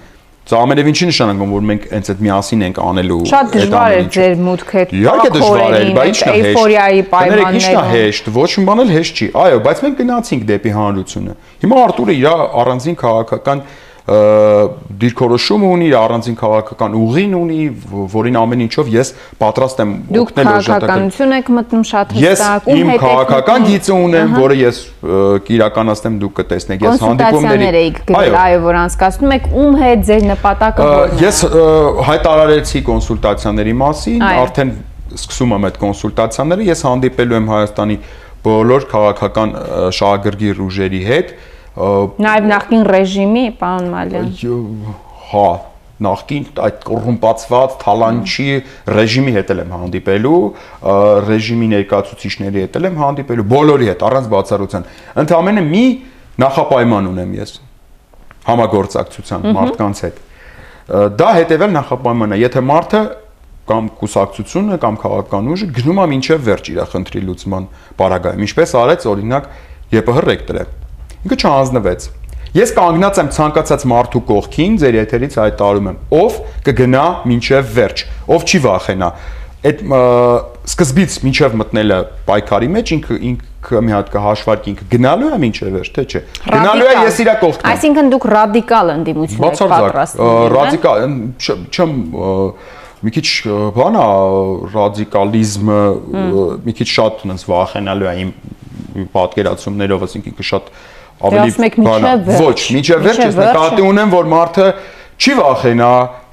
Սա 0.42 0.58
ամենևին 0.66 0.96
չի 0.98 1.08
նշանակում, 1.12 1.52
որ 1.54 1.66
մենք 1.70 1.84
հենց 1.92 2.08
այդ 2.12 2.22
միասին 2.26 2.64
ենք 2.66 2.80
անելու 2.82 3.18
Շատ 3.30 3.52
դժվար 3.56 3.94
է 3.94 4.00
ձեր 4.16 4.34
մուտքը։ 4.42 4.86
Իհարկե 4.98 5.30
դժվար 5.36 5.76
է, 5.78 5.82
բայց 5.98 6.10
ինչն 6.12 6.32
է 6.32 6.34
հեշտ։ 6.34 6.50
Էйֆորիայի 6.50 7.04
պայմաններում։ 7.12 7.60
Ինչն 7.62 7.78
է 7.78 7.84
հեշտ, 7.92 8.32
ոչ 8.42 8.50
մի 8.58 8.66
բան 8.72 8.82
էլ 8.82 8.92
հեշտ 8.96 9.22
չի։ 9.22 9.28
Այո, 9.42 9.62
բայց 9.70 9.84
մենք 9.86 10.02
գնացինք 10.02 10.48
դեպի 10.52 10.74
հանրությունը։ 10.82 11.36
Հիմա 11.62 11.80
Արտուրը 11.86 12.18
իր 12.18 12.28
առանձին 12.62 12.98
քաղաքական 13.06 13.64
դիրքորոշում 14.02 15.64
ունի, 15.68 15.88
առանձին 15.94 16.36
քաղաքական 16.40 16.96
ուղին 16.98 17.34
ունի, 17.38 17.58
որին 18.12 18.38
ամեն 18.42 18.64
ինչով 18.66 18.88
ես 18.92 19.12
պատրաստ 19.42 19.82
եմ 19.84 19.92
օգնել 20.02 20.18
օժտական։ 20.18 20.18
Դուք 20.18 20.32
քաղաքականություն 20.42 21.36
եք 21.38 21.52
մտնում 21.58 21.84
շատ 21.92 22.16
հստակ, 22.18 22.66
ում 22.66 22.82
հետ 22.82 22.82
եք։ 22.82 22.82
Ես 22.82 22.82
իմ 22.82 23.04
քաղաքական 23.04 23.68
գիծը 23.70 23.98
ունեմ, 24.08 24.34
որը 24.42 24.58
ես 24.62 24.80
կիրականացնեմ, 25.52 26.18
դուք 26.22 26.34
կտեսնեք։ 26.42 26.86
Ես 26.88 27.06
հանդիպումների 27.06 27.84
այո, 28.42 28.60
որ 28.66 28.80
անցկացնում 28.82 29.36
եք, 29.38 29.46
ում 29.62 29.78
հետ 29.82 30.04
ձեր 30.10 30.26
նպատակը 30.32 30.90
որն 30.90 31.14
է։ 31.14 31.22
Ես 31.22 31.44
հայտարարեցի 32.10 32.84
կոնսուլտացիաների 32.90 33.76
մասին, 33.86 34.26
արդեն 34.42 34.74
սկսում 35.12 35.56
եմ 35.58 35.66
այդ 35.68 35.80
կոնսուլտացիաները, 35.82 36.68
ես 36.72 36.84
հանդիպելու 36.88 37.38
եմ 37.42 37.50
Հայաստանի 37.52 37.98
բոլոր 38.42 38.86
քաղաքական 38.92 39.50
շահագրգիռ 39.98 40.62
ուժերի 40.66 41.02
հետ, 41.06 41.34
Նաև 41.82 42.48
նախկին 42.52 42.84
ռեժիմի, 42.92 43.44
պարոն 43.58 43.88
Մալյան։ 43.92 44.32
Հա, 45.32 45.46
նախկին 46.06 46.46
այդ 46.66 46.84
կոռումպացված 46.88 47.76
թալանչի 47.82 48.48
ռեժիմի 48.98 49.34
հետ 49.38 49.54
եմ 49.56 49.74
հանդիպելու, 49.76 50.42
ռեժիմի 51.30 51.70
ներկայացուցիչների 51.72 52.64
հետ 52.66 52.78
եմ 52.82 53.00
հանդիպելու, 53.02 53.46
բոլորի 53.54 53.90
հետ 53.92 54.06
առանց 54.10 54.30
բացառության։ 54.34 54.88
Ընդհանրապես 55.22 55.70
մի 55.72 55.86
նախապայման 56.42 57.10
ունեմ 57.12 57.34
ես 57.38 57.56
համագործակցության 58.52 59.50
մարդկանց 59.58 60.04
հետ։ 60.06 60.22
Դա 61.22 61.30
հետևել 61.38 61.76
նախապայմանն 61.78 62.36
է, 62.36 62.42
եթե 62.42 62.64
մարդը 62.68 63.02
կամ 63.72 63.90
կուսակցությունը 64.02 64.78
կամ 64.82 64.96
քաղաքական 65.06 65.50
ուժը 65.54 65.68
գնում 65.78 66.02
է 66.02 66.06
մինչև 66.12 66.46
վերջ 66.50 66.72
իր 66.74 66.82
խնդրի 66.92 67.22
լուծման 67.30 67.68
պարագայում, 68.02 68.46
ինչպես 68.50 68.74
արեց 68.82 69.06
օրինակ 69.12 69.50
ԵՊՀ 69.92 70.24
ռեկտորը 70.26 70.66
ինքը 71.22 71.38
չհանձնվեց։ 71.42 72.08
Ես 72.52 72.74
կանգնած 72.76 73.20
եմ 73.22 73.30
ցանկացած 73.32 73.84
մարդու 73.88 74.22
կողքին, 74.28 74.74
ձեր 74.82 74.96
եթերից 74.98 75.36
հայտարարում 75.40 75.86
եմ, 75.92 76.00
ով 76.18 76.40
կգնա 76.68 77.04
մինչև 77.32 77.70
վերջ, 77.78 78.04
ով 78.36 78.44
չի 78.44 78.60
վախենա։ 78.66 79.10
Այդ 79.62 79.82
սկզբից 80.72 81.16
մինչև 81.22 81.56
մտնելը 81.62 81.98
պայքարի 82.28 82.70
մեջ 82.76 82.92
ինքը 82.98 83.18
ինքը 83.30 83.82
մի 83.86 83.94
հատ 83.94 84.12
կհաշվարկի 84.16 84.72
ինքը 84.72 84.88
գնալու 84.92 85.30
է 85.32 85.38
մինչև 85.44 85.72
վերջ, 85.78 85.90
թե 85.96 86.06
չէ։ 86.12 86.22
Գնալու 86.50 86.88
է 86.92 86.96
ես 86.98 87.20
իրա 87.22 87.36
կողքն 87.44 87.70
Այսինքն 87.72 88.10
դուք 88.12 88.26
ռադիկալ 88.34 88.94
ընդդիմություն 88.96 89.46
եք 89.48 89.62
պատրաստվում։ 89.72 90.48
Ռադիկալ 90.56 91.06
չեմ 91.72 91.94
մի 93.02 93.14
քիչ 93.16 93.28
բան 93.78 94.00
է 94.02 94.08
ռադիկալիզմը 94.74 95.82
մի 96.66 96.76
քիչ 96.82 96.90
շատ 96.92 97.24
այնպես 97.26 97.46
վախենալու 97.52 98.10
է 98.12 98.16
իմ 98.22 98.34
պատկերացումներով, 99.14 100.04
ասենք 100.10 100.28
ինքը 100.32 100.46
շատ 100.52 100.74
ավելի 101.30 101.70
բան 101.86 102.08
ոչ, 102.42 102.60
միջև 102.78 103.06
վերջ 103.06 103.22
ես 103.22 103.40
նկատի 103.42 103.86
ունեմ, 103.92 104.14
որ 104.16 104.30
մարդը 104.32 104.68
չի 105.22 105.36
վախենա 105.42 105.92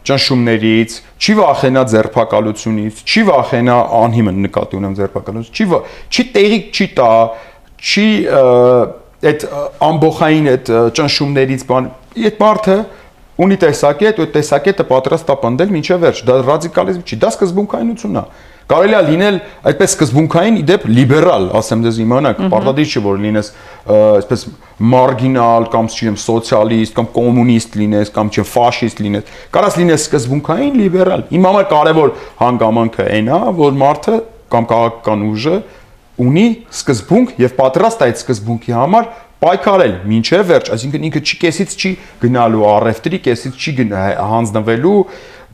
ճնշումներից, 0.09 0.95
չի 1.19 1.35
վախենա 1.39 1.83
ձերբակալությունից, 1.93 3.03
չի 3.05 3.25
վախենա 3.29 3.77
անհիմն 3.99 4.39
նկատի 4.47 4.79
ունեմ 4.79 4.95
ձերբակալությունից, 4.99 5.59
չի 5.59 5.67
չի 6.09 6.25
տեղի 6.37 6.61
չի 6.73 6.87
տա, 6.99 7.11
չի 7.79 8.07
այդ 9.29 9.45
ամբողջային 9.89 10.49
այդ 10.55 10.71
ճնշումներից 10.99 11.67
բան, 11.69 11.91
այդ 12.29 12.41
մարդը 12.43 12.79
ունի 13.39 13.57
տեսակետ, 13.63 14.21
ու 14.23 14.29
տեսակետը 14.35 14.85
պատրաստ 14.89 15.29
է 15.31 15.37
պնդել 15.43 15.75
մինչև 15.75 16.01
վերջ։ 16.05 16.23
Դա 16.27 16.37
ռադիկալիզմ 16.49 17.03
չի, 17.07 17.19
դա 17.23 17.29
սկզբունքայնությունն 17.35 18.19
է։ 18.19 18.25
Կարելի 18.69 18.97
է 18.99 19.01
լինել 19.07 19.37
այդպես 19.71 19.93
սկզբունքային 19.95 20.57
իդեպ 20.61 20.83
լիբերալ, 20.93 21.45
ասեմ 21.57 21.85
դες 21.87 22.01
իմանաք, 22.05 22.43
պարտադիր 22.53 22.91
չէ 22.93 23.01
որ 23.07 23.23
լինես 23.23 23.49
այսպես 23.97 24.43
մարգինալ 24.93 25.69
կամ 25.73 25.89
չեմ 25.89 26.19
սոցիալիստ 26.21 26.97
կամ 26.99 27.09
կոմունիստ 27.15 27.79
լինես 27.81 28.13
կամ 28.19 28.33
չեմ 28.35 28.49
ֆաշիստ 28.53 29.01
լինես։ 29.07 29.33
Կարաս 29.57 29.79
լինես 29.81 30.05
սկզբունքային 30.09 30.77
լիբերալ։ 30.83 31.25
Իմ 31.39 31.49
համար 31.49 31.67
կարևոր 31.73 32.13
հանգամանքը 32.45 33.09
այն 33.17 33.33
է, 33.33 33.41
որ 33.63 33.81
մարդը 33.89 34.19
կամ 34.53 34.69
քաղաքական 34.69 35.25
ուժը 35.29 35.57
ունի 36.29 36.47
սկզբունք 36.75 37.35
եւ 37.39 37.57
պատրաստ 37.59 38.05
այդ 38.09 38.21
սկզբունքի 38.21 38.75
համար 38.75 39.11
պայքարել 39.39 39.93
ինչև 40.19 40.49
վերջ, 40.49 40.69
այսինքն 40.75 41.05
ինքը 41.09 41.21
չի 41.23 41.37
կեսից 41.45 41.75
չի 41.79 41.91
գնալու 42.25 42.65
առևտրի, 42.73 43.21
կեսից 43.23 43.61
չի 43.63 43.75
հանձնվելու 44.33 44.97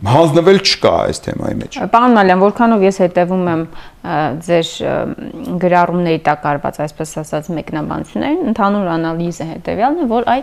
հանձնվել 0.02 0.58
չկա 0.64 0.92
այս 1.04 1.20
թեմայի 1.24 1.56
մեջ։ 1.60 1.76
Պարոն 1.94 2.16
Մալյան, 2.18 2.40
որքանով 2.44 2.84
ես 2.84 2.98
հետևում 3.04 3.44
եմ 3.54 3.62
ձեր 4.04 4.70
գրառումների 5.64 6.20
տակ 6.26 6.46
արված, 6.50 6.78
այսպես 6.84 7.12
ասած, 7.23 7.50
մեկնաբանություններին, 7.56 8.42
ընդհանուր 8.52 8.88
անալիզը 8.94 9.46
հետևյալն 9.49 10.02
է, 10.04 10.08
որ 10.11 10.26
այ 10.34 10.42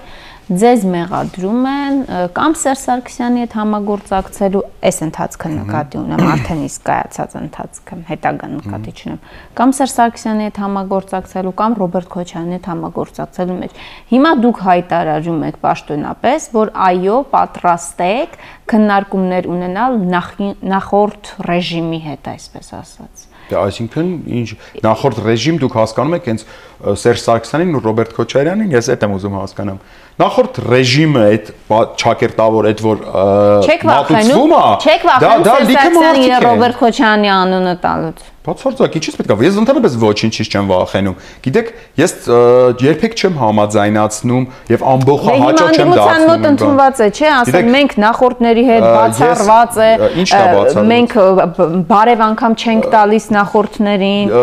ձեզ 0.52 0.82
մեղադրում 0.92 1.68
են 1.72 2.00
կամ 2.36 2.56
Սերժ 2.60 2.80
Սարգսյանի 2.82 3.44
հետ 3.44 3.54
համագործակցելու 3.56 4.64
այս 4.90 4.98
ընթացքը 5.06 5.52
նկատի 5.52 6.00
ունեմ, 6.02 6.24
արդեն 6.32 6.64
իսկ 6.66 6.84
կայացած 6.90 7.36
ընթացքը, 7.40 8.00
հետագա 8.10 8.50
նկատի 8.56 8.94
չունեմ, 8.98 9.22
կամ 9.62 9.74
Սերժ 9.78 9.94
Սարգսյանի 9.96 10.48
հետ 10.50 10.60
համագործակցելու 10.66 11.56
կամ 11.62 11.78
Ռոբերտ 11.82 12.12
Քոչարյանի 12.18 12.58
հետ 12.58 12.70
համագործակցելու 12.72 13.58
մեջ։ 13.62 13.82
Հիմա 14.12 14.32
դուք 14.42 14.62
հայտարարում 14.68 15.42
եք 15.52 15.62
պաշտոնապես, 15.62 16.52
որ 16.58 16.74
այո, 16.92 17.18
պատրաստ 17.32 18.06
եք 18.12 18.40
քննարկումներ 18.72 19.52
ունենալ 19.56 20.00
նախորդ 20.12 21.36
ռեժիմի 21.48 22.02
հետ, 22.12 22.34
այսպես 22.36 22.74
ասած։ 22.82 23.31
այսինքն 23.60 24.10
ինչ 24.40 24.50
նախորդ 24.86 25.22
ռեժիմ 25.28 25.60
դուք 25.62 25.78
հասկանում 25.82 26.16
եք 26.18 26.30
հենց 26.32 26.46
Սերժ 27.02 27.22
Սարգսյանին 27.22 27.76
ու 27.78 27.82
Ռոբերտ 27.86 28.14
Քոչարյանին, 28.18 28.72
ես 28.74 28.90
այդ 28.96 29.06
եմ 29.06 29.16
ուզում 29.18 29.36
հասկանամ։ 29.38 29.80
Նախորդ 30.22 30.60
ռեժիմը 30.72 31.26
այդ 31.32 31.52
ճակերտավոր 32.02 32.70
այդ 32.72 32.84
որ 32.88 33.04
մատուցվում 33.92 34.56
է, 34.58 34.64
դա 35.22 35.34
դա 35.46 35.56
լիքը 35.70 35.92
մարդիկ 35.98 36.28
է 36.32 36.42
Ռոբերտ 36.48 36.80
Քոչարյանի 36.82 37.34
անունը 37.38 37.76
տալուց։ 37.86 38.31
Բացարձակ, 38.42 38.96
ինչի՞ 38.98 39.12
պետք 39.20 39.32
է։ 39.32 39.46
Ես 39.46 39.58
ընդհանրապես 39.62 39.96
ոչինչից 40.02 40.48
չեմ 40.50 40.70
վախենում։ 40.72 41.18
Գիտեք, 41.46 41.68
ես 42.02 42.14
երբեք 42.82 43.14
չեմ 43.22 43.36
համաձայնացնում 43.38 44.48
եւ 44.72 44.86
ամբողջ 44.92 45.28
հաճո 45.30 45.68
չեմ 45.72 45.92
դարձնում։ 45.92 46.02
Հիմա 46.02 46.32
մոտ 46.32 46.48
ընդունված 46.50 47.02
է, 47.06 47.10
չէ՞, 47.12 47.30
ասել 47.38 47.70
մենք 47.76 47.94
նախորդների 48.02 48.66
հետ 48.72 48.88
բացառված 48.88 49.78
է։ 49.78 49.92
Մենք 50.90 51.16
բարև 51.92 52.26
անգամ 52.32 52.58
չենք 52.66 52.90
տալիս 52.98 53.30
նախորդներին։ 53.38 54.36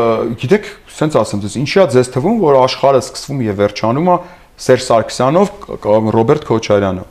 Գիտեք, 0.47 0.73
սենց 0.99 1.19
ասեմ 1.19 1.43
ձեզ, 1.43 1.59
ինչի՞ 1.59 1.79
է 1.79 1.87
ձեզ 1.99 2.13
թվում, 2.15 2.37
որ 2.43 2.59
աշխարհը 2.63 3.03
սկսվում 3.03 3.43
եւ 3.49 3.63
վերջանում 3.67 4.09
է 4.15 4.17
Սերժ 4.59 4.83
Սարգսյանով 4.89 5.51
կամ 5.85 6.09
Ռոբերտ 6.15 6.47
Քոչարյանով 6.49 7.07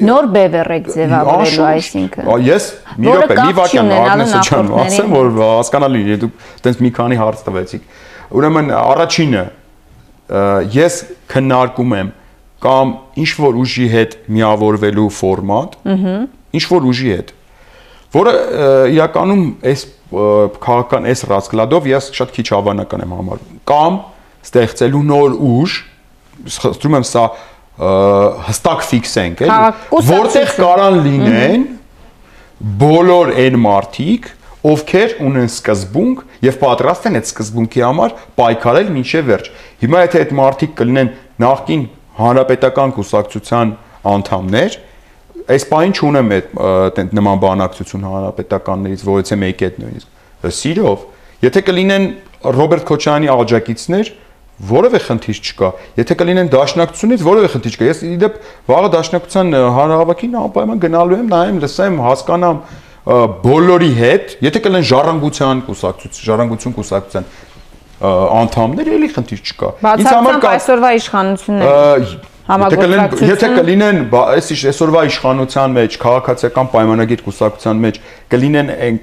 Նոր 0.00 0.28
բևեր 0.34 0.70
եք 0.76 0.86
ձևավորելու, 0.94 1.64
այսինքն։ 1.70 2.28
Ես 2.46 2.66
մի 3.00 3.10
րոպե, 3.10 3.36
մի 3.40 3.56
վարքյան 3.58 3.90
Ագնեսը 3.96 4.42
ջան, 4.48 4.70
ասեմ 4.84 5.14
որ 5.16 5.30
հասկանալի 5.40 6.00
է, 6.00 6.18
դուք 6.22 6.46
տենց 6.64 6.80
մի 6.86 6.92
քանի 6.96 7.18
հարց 7.20 7.42
տվեցիք։ 7.48 7.90
Ուրեմն 8.40 8.72
առաջինը 8.80 9.44
ես 10.76 10.98
քննարկում 11.34 11.94
եմ 12.00 12.12
կամ 12.64 12.94
ինչ 13.24 13.30
որ 13.40 13.60
ուժի 13.60 13.86
հետ 13.90 14.16
միավորվելու 14.36 15.10
ֆորմատ, 15.20 15.76
ինչ 16.60 16.64
որ 16.70 16.88
ուժի 16.90 17.12
հետ, 17.16 17.32
որը 18.14 18.34
իրականում 18.94 19.44
այս 19.70 19.84
քաղաքական 20.10 21.06
այս 21.10 21.20
ռասկլադով 21.30 21.86
ես 21.90 22.10
շատ 22.18 22.32
քիչ 22.34 22.46
հավանական 22.50 23.04
եմ 23.04 23.12
համարում 23.14 23.60
կամ 23.70 23.98
ստեղծելու 24.42 25.02
նոր 25.10 25.36
ուժ 25.50 25.76
խնդրում 26.56 26.96
եմ 26.98 27.06
սա 27.06 27.24
հստակ 27.80 28.82
ֆիքսենք, 28.90 29.42
էլի, 29.46 30.00
որտեղ 30.10 30.50
կարան 30.58 30.98
լինեն 31.06 31.62
բոլոր 32.80 33.32
այն 33.40 33.56
մարդիկ, 33.64 34.28
ովքեր 34.70 35.14
ունեն 35.24 35.48
սկզբունք 35.48 36.24
եւ 36.44 36.58
պատրաստ 36.60 37.06
են 37.08 37.16
այդ 37.20 37.30
սկզբունքի 37.30 37.84
համար 37.86 38.14
պայքարել 38.36 38.90
մինչեւ 38.96 39.30
վերջ։ 39.30 39.48
Հիմա 39.80 40.02
եթե 40.04 40.20
այդ 40.20 40.34
մարդիկ 40.40 40.74
կլինեն 40.80 41.12
նախքին 41.40 41.84
հանրապետական 42.20 42.92
կուսակցության 42.98 43.72
անդամներ, 44.10 44.76
այս 45.50 45.64
բանին 45.70 45.94
չունեմ 45.96 46.34
այդ 46.36 47.14
նման 47.16 47.40
բանակցություն 47.46 48.04
հանրապետականներից 48.10 49.04
որից 49.08 49.32
է 49.32 49.38
մեկի 49.40 49.66
հետ 49.70 49.80
նույնիսկ։ 49.80 50.50
Սիրով, 50.60 51.06
եթե 51.44 51.62
կլինեն 51.70 52.04
Ռոբերտ 52.40 52.84
Քոչարյանի 52.90 53.30
աջակիցներ, 53.32 54.12
որևէ 54.68 55.00
խնդիր 55.06 55.38
չկա։ 55.40 55.68
Եթե 56.00 56.16
կլինեն 56.20 56.50
դաշնակցությունից, 56.52 57.22
որևէ 57.26 57.50
խնդիր 57.54 57.76
չկա։ 57.76 57.86
Ես 57.90 58.02
իդեպ 58.10 58.38
վաղը 58.70 58.90
դաշնակցության 58.94 59.54
հանրահավաքին 59.76 60.34
անպայման 60.40 60.82
գնալու 60.84 61.18
եմ, 61.20 61.30
նայեմ, 61.32 61.60
լսեմ, 61.64 62.00
հասկանամ 62.04 62.58
բոլորի 63.46 63.92
հետ, 64.00 64.34
եթե 64.44 64.62
կլինեն 64.66 64.88
ժառանգության 64.90 65.62
կուսակցություն, 65.70 66.26
ժառանգություն 66.28 66.76
կուսակցության 66.76 67.30
անդամներ, 68.00 68.90
էլի 68.96 69.08
խնդիր 69.16 69.40
չկա։ 69.50 69.70
Ինձ 70.00 70.10
համար 70.10 70.38
կա 70.44 70.52
այսօրվա 70.56 70.90
իշխանությունները 71.00 72.28
համագործակցություն 72.50 73.30
եթե 73.30 73.48
կլինեն 73.56 73.98
այս 74.20 74.48
այսօրվա 74.70 75.02
իշխանության 75.10 75.74
մեջ 75.76 75.98
քաղաքացիական 76.04 76.70
պայմանագիր 76.74 77.22
կուսակցության 77.26 77.82
մեջ 77.84 78.00
կլինեն 78.34 78.72
այն 78.74 78.98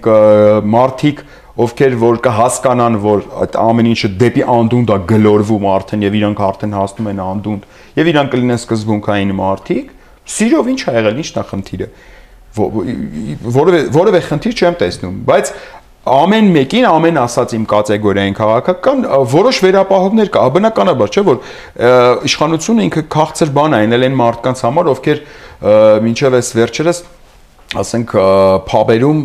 մարտիկ 0.74 1.22
ովքեր 1.58 1.96
որ 2.02 2.20
կհասկանան, 2.26 2.98
որ 3.02 3.24
այդ 3.44 3.56
ամեն 3.62 3.88
ինչը 3.92 4.10
դեպի 4.22 4.44
անդունդ 4.54 4.92
է 4.94 4.98
գլորվում 5.10 5.66
արդեն 5.74 6.04
եւ 6.06 6.18
իրանք 6.20 6.44
արդեն 6.48 6.76
հասնում 6.78 7.10
են 7.14 7.22
անդունդ 7.24 7.64
եւ 7.98 8.12
իրանք 8.12 8.32
կլինեն 8.36 8.62
սկզբունքային 8.62 9.34
մարդիկ, 9.38 9.90
սիրով 10.38 10.70
ինչ 10.74 10.82
ա 10.86 10.94
եղել, 10.98 11.20
ինչն 11.24 11.42
է 11.42 11.46
խնդիրը։ 11.52 11.90
Որևէ 13.58 13.82
որևէ 13.98 14.22
խնդիր 14.28 14.62
չեմ 14.62 14.78
տեսնում, 14.82 15.18
բայց 15.28 15.52
ամեն 16.08 16.48
մեկին 16.56 16.86
ամեն 16.88 17.20
ասած 17.22 17.54
իմ 17.58 17.66
կատեգորիային 17.72 18.36
քաղաքական 18.38 19.04
որոշ 19.34 19.60
վերապահովներ 19.66 20.32
կա 20.34 20.44
բնականաբար 20.56 21.12
չէ 21.12 21.24
որ 21.28 21.40
իշխանությունը 22.30 22.86
ինքը 22.88 23.04
քաղցր 23.18 23.52
բան 23.58 23.76
է 23.76 23.82
այնել 23.84 24.08
այն 24.08 24.18
մարդկանց 24.22 24.64
համար 24.68 24.92
ովքեր 24.94 25.22
մինչև 26.08 26.38
այս 26.40 26.52
վերջերս 26.58 27.02
ասենք 27.76 28.12
փաբերում 28.68 29.18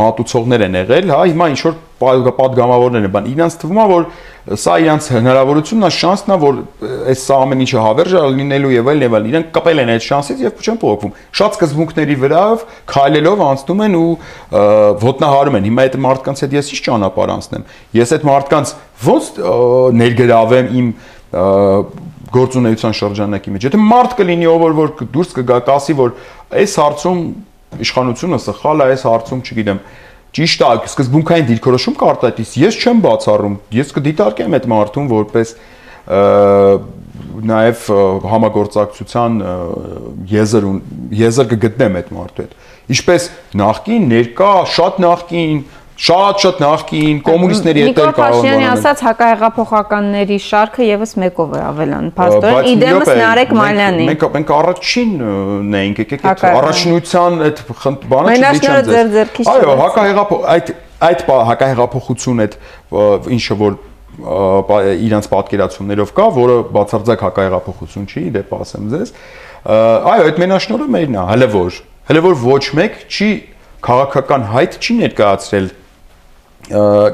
մատուցողներ 0.00 0.62
են 0.64 0.76
եղել, 0.80 1.10
հա, 1.12 1.24
հիմա 1.28 1.48
ինչ 1.52 1.58
որ 1.66 1.74
падգամավորներ 2.02 3.04
են, 3.04 3.12
բան 3.12 3.26
իրանց 3.32 3.56
թվում 3.62 3.80
է 3.82 3.84
որ 3.92 4.06
սա 4.42 4.76
իրանց 4.82 5.08
հնարավորությունն 5.12 5.86
է, 5.86 5.90
շանսն 5.94 6.32
է, 6.32 6.36
որ 6.42 6.56
այս 7.12 7.20
սա 7.28 7.36
ամեն 7.44 7.60
ինչը 7.62 7.82
հավերժ 7.84 8.14
է 8.16 8.22
լինելու 8.38 8.72
եւ 8.72 8.88
այլն 8.90 9.04
եւ 9.04 9.14
այլն։ 9.18 9.28
Իրանք 9.32 9.52
կպել 9.54 9.82
են 9.82 9.92
այդ 9.92 10.06
շանսից 10.08 10.42
եւ 10.42 10.64
չեն 10.64 10.80
փոխվում։ 10.82 11.12
Շատ 11.38 11.58
սկզբունքների 11.58 12.16
վրա 12.22 12.42
քայլելով 12.90 13.44
անցնում 13.46 13.84
են 13.86 13.94
ու 14.00 14.10
ոտնահարում 15.04 15.58
են։ 15.60 15.68
Հիմա 15.68 15.86
այդ 15.86 15.98
մարդկանց 16.08 16.42
հետ 16.42 16.56
ես 16.58 16.72
ի՞նչ 16.72 16.82
ճանապարհ 16.88 17.32
անցնեմ։ 17.36 17.68
Ես 18.02 18.14
այդ 18.18 18.26
մարդկանց 18.32 18.74
ո՞նց 19.12 19.30
ներգրավեմ 20.02 20.74
իմ 20.82 20.90
գործունեության 22.32 22.94
շրջանակի 22.96 23.52
մեջ։ 23.52 23.64
Եթե 23.68 23.78
մարդ 23.92 24.14
կլինի, 24.18 24.46
ով 24.48 24.62
որ 24.78 24.92
դուրս 25.12 25.34
կգա, 25.36 25.58
կասի, 25.68 25.96
որ 25.98 26.14
այս 26.62 26.76
հարցում 26.80 27.18
իշխանությունը 27.82 28.38
սխալ 28.42 28.82
է 28.82 28.88
այս 28.92 29.04
հարցում, 29.08 29.42
չգիտեմ, 29.42 29.80
ճիշտ 30.32 30.64
է, 30.64 30.72
սկզբունքային 30.88 31.48
դիրքորոշում 31.50 31.96
կարտատից 32.02 32.52
ես 32.62 32.78
չեմ 32.82 33.00
բացառում, 33.04 33.56
ես 33.76 33.94
կդիտարկեմ 33.96 34.56
այդ 34.58 34.68
մարդուն 34.72 35.08
որպես 35.12 35.54
նաև 37.52 37.82
համագործակցության 38.32 39.36
եզր 40.32 40.66
եզր 41.20 41.48
կգտնեմ 41.52 41.98
այդ 42.00 42.08
մարդու 42.16 42.42
հետ։ 42.42 42.56
Ինչպես 42.92 43.28
նախքին, 43.60 44.08
ներկա, 44.12 44.50
շատ 44.72 44.98
նախքին 45.04 45.60
շատ-շատ 46.02 46.60
նախքին 46.62 47.18
կոմունիստների 47.26 47.82
հետ 47.86 47.98
էլ 48.02 48.08
կարող 48.16 48.46
են 48.48 48.56
Նիկոլ 48.58 48.64
ասած 48.72 49.02
հակահեղափոխականների 49.06 50.38
շարքը 50.42 50.86
եւս 50.88 51.12
մեկով 51.22 51.52
է 51.54 51.60
ավելան։ 51.62 52.08
Փաստորեն 52.16 52.66
իդեմս 52.72 53.10
Նարեկ 53.20 53.52
Մալյանի։ 53.58 54.06
Մենք 54.08 54.24
մենք 54.36 54.50
առաջինն 54.56 55.76
էինք, 55.78 56.00
եկեք 56.02 56.26
այդ 56.32 56.42
առաջնության 56.50 57.38
այդ 57.46 57.62
բանը 58.12 58.34
չդիչան 58.42 58.90
ձեզ։ 58.90 59.52
Այո, 59.52 59.76
հակահեղափոխ 59.82 60.48
այդ 60.56 60.74
այդ 61.06 61.22
հակահեղափոխություն 61.52 62.42
այդ 62.42 62.58
ինչը 63.38 63.58
որ 63.62 63.78
իրանց 65.06 65.28
պատկերացումներով 65.32 66.10
կա, 66.18 66.26
որը 66.36 66.56
բացարձակ 66.74 67.22
հակահեղափոխություն 67.26 68.10
չի, 68.10 68.24
դեպ 68.36 68.52
ասեմ 68.58 68.90
ձեզ։ 68.92 69.14
Այո, 69.72 70.26
այդ 70.28 70.42
մենաշնորհը 70.42 70.88
մերն 70.92 71.16
է, 71.16 71.22
հələ 71.30 71.48
որ, 71.54 71.78
հələ 72.10 72.22
որ 72.26 72.36
ոչ 72.42 72.64
մեկ 72.76 72.98
չի 73.08 73.30
քաղաքական 73.82 74.44
հայտ 74.52 74.76
չի 74.82 74.98
ներկայացրել 75.00 75.70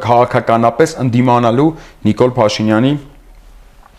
քաղաքականապես 0.06 0.96
ընդդիմանալու 1.04 1.68
Նիկոլ 2.08 2.34
Փաշինյանի 2.38 2.92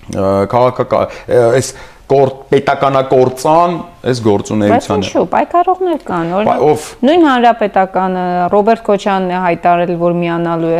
քաղաքական 0.09 1.17
այս 1.59 1.73
կոր 2.09 2.29
պետականակորցան 2.49 3.73
այս 4.09 4.19
գործունեությանը։ 4.25 5.03
Բայց 5.03 5.09
ինչու, 5.09 5.25
պայքարողներ 5.29 5.99
կան, 6.07 6.29
օրինակ 6.39 6.85
նույն 7.05 7.25
հանրապետականը 7.29 8.23
Ռոբերտ 8.53 8.81
Քոչյանն 8.87 9.29
է 9.29 9.41
հայտարարել, 9.43 9.99
որ 10.01 10.15
միանալու 10.23 10.71
է 10.73 10.79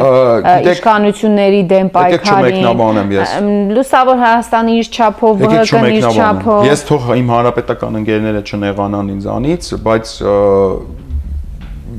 իշխանությունների 0.74 1.62
դեմ 1.70 1.92
պայքարին։ 2.00 3.52
Լուսավոր 3.78 4.18
Հայաստանը 4.24 4.78
իր 4.80 4.90
չափով, 4.90 5.44
ԲՀԿ-ն 5.44 5.94
իր 6.00 6.10
չափով։ 6.10 6.66
Ես 6.66 6.86
թող 6.90 7.12
իմ 7.20 7.30
հանրապետական 7.36 8.02
ընկերները 8.02 8.42
չնեղանան 8.50 9.14
ինձանից, 9.20 9.70
բայց 9.86 10.16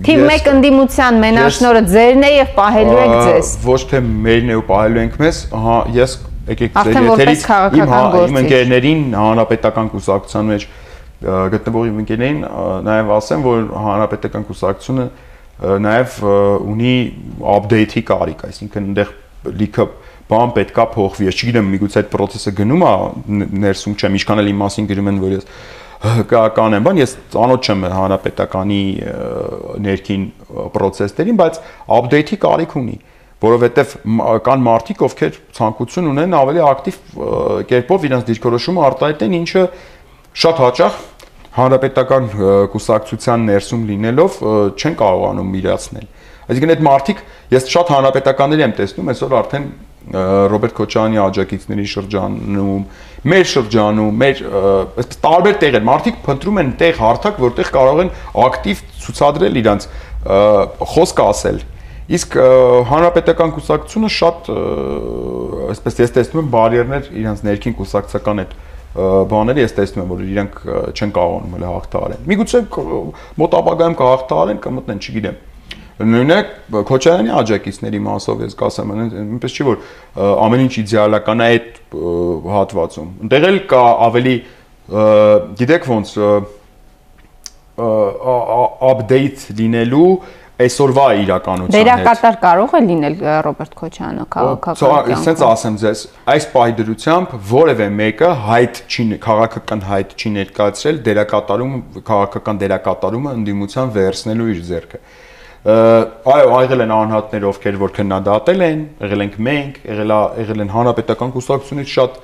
Թիվ 0.00 0.20
1 0.32 0.46
ընդդիմության 0.50 1.18
մենաշնորը 1.20 1.80
ձերն 1.90 2.24
է 2.24 2.30
եւ 2.32 2.52
պահելու 2.56 2.98
եք 3.00 3.14
ձեզ։ 3.26 3.48
Ոչ 3.66 3.80
թե 3.90 4.00
մերն 4.06 4.52
է 4.52 4.56
ու 4.56 4.62
պահելու 4.70 5.00
ենք 5.02 5.16
մեզ, 5.20 5.40
ահա 5.58 5.78
ես 5.96 6.14
եկեք 6.50 6.78
ձեր 6.78 7.00
եթերից 7.06 7.42
իմ 7.80 7.92
իմ 8.30 8.38
ընկերներին 8.40 9.02
հանրապետական 9.20 9.90
կուսակցության 9.94 10.48
մեջ 10.50 10.66
գտնվող 11.54 11.90
իմ 11.90 11.98
ընկերներին 12.00 12.38
նաեւ 12.86 13.12
ասեմ, 13.18 13.44
որ 13.44 13.66
հանրապետական 13.84 14.46
կուսակցությունը 14.48 15.06
նաեւ 15.84 16.16
ունի 16.70 16.94
update-ի 17.56 18.04
կարիք, 18.08 18.46
այսինքն 18.48 18.88
այնտեղ 18.90 19.12
լիքը 19.60 19.86
բան 20.30 20.54
պետքա 20.56 20.86
փոխվի։ 20.94 21.28
Ես 21.28 21.38
չգիտեմ, 21.40 21.68
միգուցե 21.74 22.00
այդ 22.00 22.08
process-ը 22.12 22.52
գնում 22.60 22.84
է 22.86 22.92
ներսում 23.64 23.96
չեմ, 23.98 24.16
ինչքան 24.20 24.40
էլ 24.40 24.50
իմ 24.50 24.60
մասին 24.62 24.88
գրում 24.90 25.10
են, 25.10 25.20
որ 25.20 25.34
ես 25.36 25.46
կանեմ, 26.00 26.84
բան 26.86 26.98
ես 27.00 27.14
ծանոթ 27.34 27.66
չեմ 27.68 27.82
հանրապետականի 27.92 28.82
ներքին 29.84 30.22
process-ներին, 30.72 31.36
բայց 31.40 31.58
update-ի 31.98 32.38
կարիք 32.40 32.76
ունի, 32.80 32.96
որովհետև 33.44 33.92
կան 34.46 34.64
մարդիկ, 34.64 35.04
ովքեր 35.06 35.36
ցանկություն 35.56 36.08
ունեն 36.10 36.36
ավելի 36.40 36.62
ակտիվ 36.70 36.96
կերպով 37.72 38.06
իրենց 38.08 38.26
դիրքորոշումը 38.30 38.82
արտահայտեն, 38.88 39.36
ինչը 39.40 39.66
շատ 40.40 40.64
հաճախ 40.64 40.98
հանրապետական 41.60 42.26
կուսակցության 42.72 43.46
ներսում 43.50 43.86
լինելով 43.90 44.40
չեն 44.80 44.98
կարողանում 45.00 45.54
իրացնել։ 45.60 46.10
Այսինքն 46.50 46.72
այդ 46.74 46.84
մարդիկ 46.86 47.22
ես 47.54 47.66
շատ 47.70 47.90
հանրապետականների 47.94 48.64
եմ 48.66 48.74
տեսնում, 48.80 49.10
այսօր 49.10 49.34
արդեն 49.40 49.66
Ռոբերտ 50.50 50.74
Քոչարյանի 50.78 51.18
աջակիցների 51.20 51.84
շրջանում, 51.90 52.84
մեր 53.28 53.48
շրջանում, 53.50 54.20
մեր 54.20 54.38
տարբեր 55.20 55.58
տեղեր 55.60 55.84
մարդիկ 55.88 56.22
փնտրում 56.24 56.60
են 56.62 56.70
տեղ 56.80 57.00
հարթակ, 57.00 57.42
որտեղ 57.44 57.72
կարող 57.74 58.00
են 58.04 58.12
ակտիվ 58.46 58.80
ցուցադրել 59.04 59.60
իրանց 59.60 59.86
խոսքը 60.94 61.26
ասել։ 61.26 61.60
Իսկ 62.10 62.38
հանրապետական 62.90 63.52
կուսակցությունը 63.54 64.10
շատ 64.16 64.48
այսպես 65.70 66.00
ես 66.00 66.14
տեսնում 66.16 66.40
եմ 66.40 66.48
բարիերներ 66.56 67.12
իրանց 67.20 67.44
ներքին 67.46 67.76
կուսակցական 67.78 68.42
այդ 68.44 68.56
բաները 69.30 69.62
ես 69.62 69.76
տեսնում 69.76 70.02
եմ 70.02 70.10
որ 70.10 70.24
իրանք 70.26 70.56
չեն 70.90 71.12
կարողանում 71.20 71.66
հաղթահարել։ 71.70 72.24
Միգուցե 72.32 72.62
մոտ 73.38 73.54
ապագայում 73.60 73.96
կհաղթահարեն, 74.00 74.60
կմտնեն, 74.64 75.04
չգիտեմ 75.06 75.38
նույնակ 76.00 76.52
Քոչարյանի 76.88 77.32
աջակիցների 77.40 78.00
մասով 78.06 78.44
ես 78.46 78.56
կասեմ, 78.60 78.92
այնպես 78.96 79.56
չի 79.56 79.66
որ 79.68 79.76
ամեն 80.46 80.62
ինչ 80.64 80.72
իդեալական 80.80 81.42
է 81.44 81.48
այդ 81.50 81.80
հատվածում։ 82.54 83.10
Այնտեղ 83.20 83.46
էլ 83.50 83.58
կա 83.70 83.82
ավելի 84.08 84.34
գիտեք 85.60 85.88
ոնց 85.90 86.14
update 88.90 89.44
լինելու 89.60 90.10
այսօրվա 90.60 91.04
իրականության 91.22 91.70
հետ։ 91.70 91.76
Դերակատար 91.76 92.36
կարող 92.42 92.74
է 92.76 92.80
լինել 92.86 93.14
Ռոբերտ 93.46 93.76
Քոչյանը 93.80 94.24
քաղաքական։ 94.34 95.14
Ասենց 95.14 95.44
ասեմ 95.46 95.78
ձեզ, 95.80 96.02
այս 96.34 96.48
պայդրությամբ 96.52 97.32
որևէ 97.52 97.86
մեկը 97.96 98.30
հայտ 98.50 98.82
չի 98.90 99.06
քաղաքական 99.24 99.84
հայտ 99.88 100.12
չի 100.20 100.34
ներկայացրել 100.36 101.00
դերակատարումը 101.08 102.04
քաղաքական 102.10 102.60
դերակատարումը 102.60 103.34
ընդդիմության 103.40 103.94
վերցնելու 103.96 104.50
իր 104.52 104.62
ձեռքը 104.68 105.02
այո, 105.60 106.52
աղել 106.56 106.82
են 106.86 106.92
անհատներ, 106.96 107.44
ովքեր 107.50 107.78
որ 107.80 107.90
քննադատել 107.98 108.62
են, 108.64 108.84
եղել 109.04 109.24
ենք 109.26 109.34
մենք, 109.44 109.80
եղել 109.90 110.14
եղել 110.40 110.62
են 110.64 110.70
հանրապետական 110.72 111.34
կուսակցությունից 111.34 111.90
շատ 111.96 112.16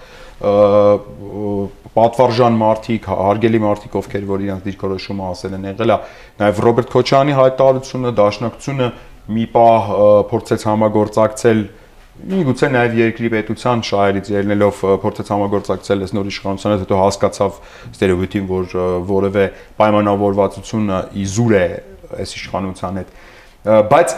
պատվարժան 1.96 2.56
մարդիկ, 2.60 3.08
հարգելի 3.12 3.60
մարդիկ, 3.66 3.98
ովքեր 4.00 4.24
որ 4.30 4.46
իրանք 4.46 4.66
դիրքորոշումը 4.66 5.26
ասել 5.36 5.56
են, 5.56 5.68
եղել 5.72 5.92
է 5.92 5.98
նաև 6.40 6.62
Ռոբերտ 6.66 6.90
Քոչյանի 6.96 7.36
հայտարարությունը, 7.40 8.12
դաշնակցությունը 8.20 8.88
մի 9.36 9.44
պահ 9.56 9.92
փորձեց 10.32 10.66
համագործակցել 10.70 11.62
միգուցե 12.16 12.68
նաև 12.72 12.94
երկրի 12.96 13.28
պետության 13.32 13.82
շահերից 13.84 14.28
ելնելով 14.32 14.78
փորձեց 15.02 15.32
համագործակցել 15.34 16.04
այս 16.06 16.14
նոր 16.16 16.30
իշխանությանը, 16.30 16.78
հետո 16.80 17.00
հասկացավ 17.02 17.58
ստերեոտիպ, 17.92 18.46
որ 18.52 18.78
որևէ 19.10 19.44
պայմանավորվածություն 19.82 20.94
իզուր 21.26 21.56
է 21.60 21.66
այս 22.24 22.36
իշխանության 22.40 23.00
հետ 23.02 23.16
բայց 23.66 24.12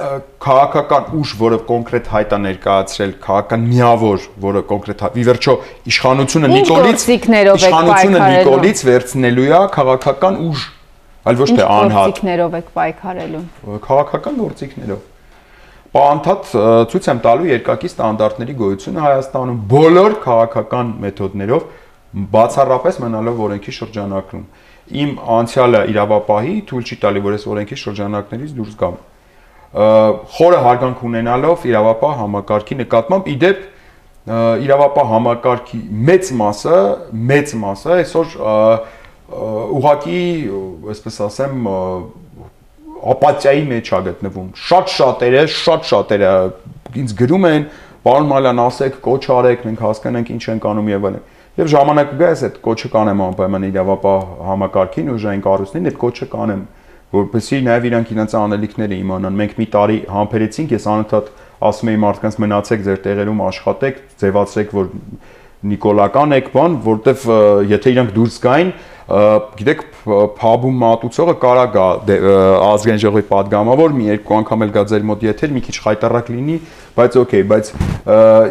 քաղաքական 0.45 1.05
ուժ, 1.17 1.31
որը 1.41 1.59
կոնկրետ 1.69 2.09
հայտ 2.13 2.33
է 2.37 2.39
ներկայացրել, 2.45 3.13
քաղաքական 3.25 3.63
միավոր, 3.65 4.27
որը 4.45 4.63
կոնկրետ 4.69 5.05
ի 5.09 5.25
վերջո 5.29 5.55
իշխանությունը 5.89 6.51
Նիկոլից 6.53 7.07
իշխանությունը 7.15 8.21
Նիկոլից 8.29 8.83
վերցնելու 8.89 9.47
է 9.49 9.61
քաղաքական 9.79 10.37
ուժ, 10.49 10.67
այլ 11.33 11.41
ոչ 11.41 11.49
թե 11.49 11.65
անհատ։ 11.79 12.13
Գործիքներով 12.13 12.59
եք 12.59 12.69
պայքարելու։ 12.77 13.43
Քաղաքական 13.89 14.39
գործիքներով։ 14.45 15.01
Պանթատ 15.89 16.49
ցույց 16.93 17.07
եմ 17.09 17.21
տալու 17.25 17.49
երկակի 17.49 17.89
ստանդարտների 17.89 18.55
գոյությունը 18.59 19.05
Հայաստանում 19.09 19.61
բոլոր 19.73 20.17
քաղաքական 20.29 20.91
մեթոդներով 21.09 21.63
բացառապես 22.37 22.99
մնալով 23.05 23.41
օրենքի 23.49 23.73
շրջանակում։ 23.79 24.43
Իմ 24.88 25.11
անցյալը 25.38 25.81
իրավապահի 25.92 26.55
թույլ 26.68 26.88
չի 26.88 26.96
տալի, 27.03 27.22
որ 27.29 27.37
այս 27.38 27.46
օրենքի 27.53 27.79
շրջանակներից 27.83 28.53
դուրս 28.59 28.77
գամ 28.83 28.98
խորը 29.68 30.61
հարգանք 30.64 31.01
ունենալով 31.05 31.64
իրավապահ 31.68 32.14
համակարգի 32.22 32.77
նկատմամբ 32.79 33.27
իդեպ 33.35 33.66
իրավապահ 34.64 35.11
համակարգի 35.12 35.81
մեծ 36.09 36.31
մասը, 36.40 36.79
մեծ 37.29 37.53
մասը 37.64 37.92
այսօր 37.98 38.33
ուղակի, 39.29 40.22
այսպես 40.88 41.20
ասեմ, 41.29 41.68
ապաթիայի 43.12 43.64
մեջ 43.68 43.90
է 43.92 44.01
գտնվում։ 44.09 44.48
Շատ 44.68 44.92
շատերը, 44.94 45.42
շատ 45.53 45.88
շատերը 45.88 46.33
ինձ 47.03 47.14
գրում 47.18 47.46
են, 47.48 47.66
պարոն 48.09 48.31
Մալյան, 48.33 48.62
ասեք, 48.64 48.96
կոչ 49.05 49.22
արեք, 49.37 49.66
մենք 49.68 49.83
հասկանանք 49.85 50.33
ինչ 50.35 50.42
ենք 50.48 50.68
անում 50.72 50.88
եւ 50.92 51.09
այլն։ 51.09 51.27
Եվ 51.59 51.71
ժամանակը 51.73 52.16
գա 52.18 52.27
ես 52.31 52.42
այդ 52.47 52.59
կոչը 52.62 52.88
կանեմ 52.92 53.23
անպայման 53.25 53.64
իրավապահ 53.68 54.21
համակարգին, 54.47 55.09
ուժային 55.14 55.40
կառույցներին, 55.42 55.88
այդ 55.90 55.97
կոչը 55.99 56.29
կանեմ 56.35 56.61
որպեսզի 57.09 57.59
նաև 57.64 57.87
իրանք 57.88 58.11
իրենց 58.14 58.35
անելիքները 58.38 58.97
իմանան։ 58.99 59.38
Մենք 59.38 59.55
մի 59.59 59.66
տարի 59.75 59.99
համբերեցինք, 60.12 60.75
ես 60.77 60.87
անընդհատ 60.92 61.31
ասում 61.68 61.90
էի 61.90 62.01
մարդկանց 62.05 62.38
մնացեք 62.44 62.83
ձեր 62.88 63.01
տեղերում 63.09 63.40
աշխատեք, 63.49 64.03
ձևացրեք, 64.23 64.75
որ 64.79 64.90
նիկոլական 65.66 66.37
եկբան, 66.38 66.79
որտեվ 66.85 67.27
եթե 67.73 67.92
իրանք 67.97 68.14
դուրս 68.14 68.38
գային, 68.44 68.73
գիտեք, 69.09 69.83
փաբում 70.37 70.75
մատուցողը 70.83 71.35
կարա 71.40 71.62
գա 71.73 71.85
դե, 72.05 72.16
ազգային 72.66 73.01
ժողովի 73.01 73.25
падգամավոր 73.31 73.94
մի 73.97 74.09
երկու 74.09 74.35
անգամ 74.38 74.64
էլ 74.66 74.75
գա 74.75 74.83
ձեր 74.90 75.07
մոտ 75.09 75.25
եթեր, 75.25 75.55
մի 75.57 75.62
քիչ 75.64 75.75
խայտարակ 75.87 76.29
լինի, 76.35 76.57
բայց 76.99 77.16
օքեյ, 77.23 77.44
բայց 77.53 77.71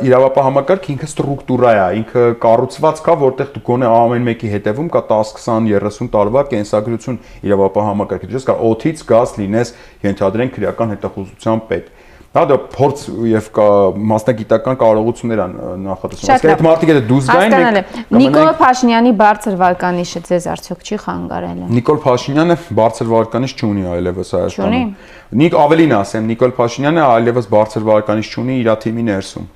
իրավապահ 0.08 0.48
համակարգը 0.48 0.91
ինքը 0.96 1.10
ստրուկտուրա 1.12 1.76
է, 1.78 1.86
ինքը 2.02 2.26
կառուցված 2.41 3.04
կա, 3.06 3.15
որտեղ 3.22 3.54
դու 3.54 3.63
գոնե 3.70 3.93
ամեն 3.93 4.28
մեկի 4.32 4.52
հետևում 4.58 4.89
կա 4.98 5.04
10, 5.13 5.38
20, 5.46 5.78
30 5.78 6.12
տարվա 6.17 6.46
կենսագրություն 6.58 7.22
իրավապահ 7.46 7.88
համակարգի։ 7.91 8.32
Դու 8.34 8.41
չես 8.41 8.50
կարող 8.50 8.67
օթից 8.74 9.06
գազ 9.13 9.38
լինես, 9.38 9.74
ենթադրենք 10.10 10.58
քրեական 10.58 10.98
հետախուզության 10.98 11.65
պետ։ 11.70 11.93
Ա 11.93 12.07
Հա 12.36 12.44
դա 12.44 12.56
փորձ 12.74 13.04
եւ 13.32 13.46
կա 13.56 13.66
մասնագիտական 14.12 14.78
կարողություններ 14.82 15.42
են 15.44 15.54
նախատեսում։ 15.86 16.32
Իսկ 16.36 16.48
այդ 16.52 16.63
մարդիկ 16.68 16.92
եթե 16.92 17.04
դուզ 17.08 17.30
գային 17.32 17.80
Նիկոլ 18.18 18.50
Փաշինյանի 18.60 19.13
բարձր 19.22 19.58
վարկանիշը 19.63 20.22
ձեզ 20.28 20.48
արդյոք 20.54 20.84
չի 20.84 21.00
խանգարել։ 21.08 21.62
Նիկոլ 21.78 22.02
Փաշինյանը 22.04 22.58
բարձր 22.78 23.12
վարկանիշ 23.16 23.56
չունի 23.58 23.86
այլևս 23.96 24.34
Հայաստանում։ 24.38 24.92
Նիկ 25.42 25.60
ավելին 25.63 25.96
ասեմ, 25.98 26.28
Նիկոլ 26.36 26.54
Փաշինյանը 26.58 27.06
այլևս 27.08 27.48
բարձր 27.58 27.88
վարկանիշ 27.88 28.34
չունի 28.38 28.60
իր 28.62 28.74
թիմի 28.84 29.08
ներսում։ 29.08 29.48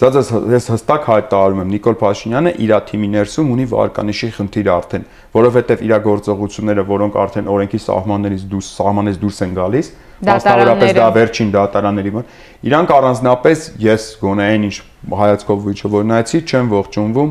Դա 0.00 0.08
ես 0.48 0.66
հստակ 0.72 1.02
հայտարարում 1.10 1.58
եմ 1.60 1.72
Նիկոլ 1.74 1.96
Փաշինյանը 2.00 2.52
իր 2.64 2.70
թիմի 2.88 3.08
ներսում 3.12 3.50
ունի 3.52 3.66
վարկանիշի 3.68 4.28
խնդիր 4.36 4.70
արդեն, 4.72 5.02
որովհետև 5.36 5.82
իր 5.84 5.92
գործողությունները, 6.06 6.84
որոնք 6.88 7.18
արդեն 7.20 7.50
օրենքի 7.52 7.80
սահմաններից 7.84 8.46
դուրս 8.48 8.70
սահմանից 8.80 9.18
դուրս 9.20 9.42
են 9.44 9.52
գալիս, 9.60 9.90
Մասնավորապես 10.20 10.92
դա 10.98 11.06
վերջին 11.16 11.50
դատարանների 11.54 12.10
մոտ։ 12.12 12.34
Իրանք 12.68 12.90
առանձնապես 12.96 13.62
ես 13.80 14.06
գոնե 14.20 14.48
այն 14.50 14.66
ինչ 14.68 14.76
հայացքով 15.20 15.62
վիճը 15.64 15.90
որ 15.94 16.04
նայեցի, 16.10 16.40
չեմ 16.50 16.68
ողջունվում 16.74 17.30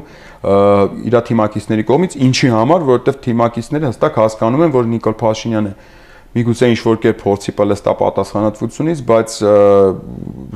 իր 1.09 1.17
թիմակիցների 1.29 1.85
կողմից, 1.89 2.17
ինչի 2.29 2.49
համար, 2.55 2.85
որովհետև 2.89 3.19
թիմակիցները 3.27 3.89
հստակ 3.91 4.19
հասկանում 4.23 4.63
են, 4.65 4.73
որ 4.73 4.89
Նիկոլ 4.89 5.15
Փաշինյանը 5.19 5.73
միգուցե 6.29 6.69
ինչ 6.69 6.79
որ 6.85 6.97
կերպ 7.03 7.21
փորձի 7.25 7.53
պլստա 7.57 7.93
պատասխանատվությունից, 7.99 8.99
բայց 9.09 9.37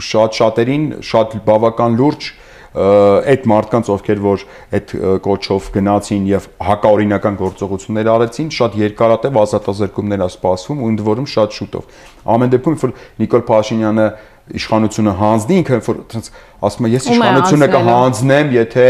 շատ 0.10 0.38
շատերին 0.40 0.84
շատ 1.04 1.38
բավական 1.48 1.98
լուրջ 1.98 2.28
այդ 2.74 3.44
մարդկանց 3.52 3.90
ովքեր 3.94 4.22
որ 4.24 4.44
այդ 4.74 4.94
կոչով 5.28 5.68
գնացին 5.76 6.24
եւ 6.32 6.48
հակաօրինական 6.68 7.36
գործողություններ 7.44 8.10
արեցին, 8.14 8.50
շատ 8.58 8.78
երկարատև 8.82 9.38
ազատազրկումներ 9.44 10.24
ա 10.26 10.30
սպասվում 10.34 10.82
ու 10.82 10.90
ընդ 10.94 11.04
որում 11.06 11.28
շատ 11.34 11.58
շուտով։ 11.60 12.02
Ամեն 12.34 12.54
դեպքում, 12.54 12.78
որ 12.84 12.96
Նիկոլ 13.22 13.44
Փաշինյանը 13.54 14.08
իշխանությունը 14.52 15.12
հանձնի 15.20 15.58
ինքը 15.62 15.78
որ 15.86 16.00
ասենց 16.04 16.26
ասում 16.68 16.88
է 16.88 16.90
ես 16.94 17.06
իշխանությունը 17.14 17.68
կհանձնեմ 17.74 18.50
եթե 18.54 18.88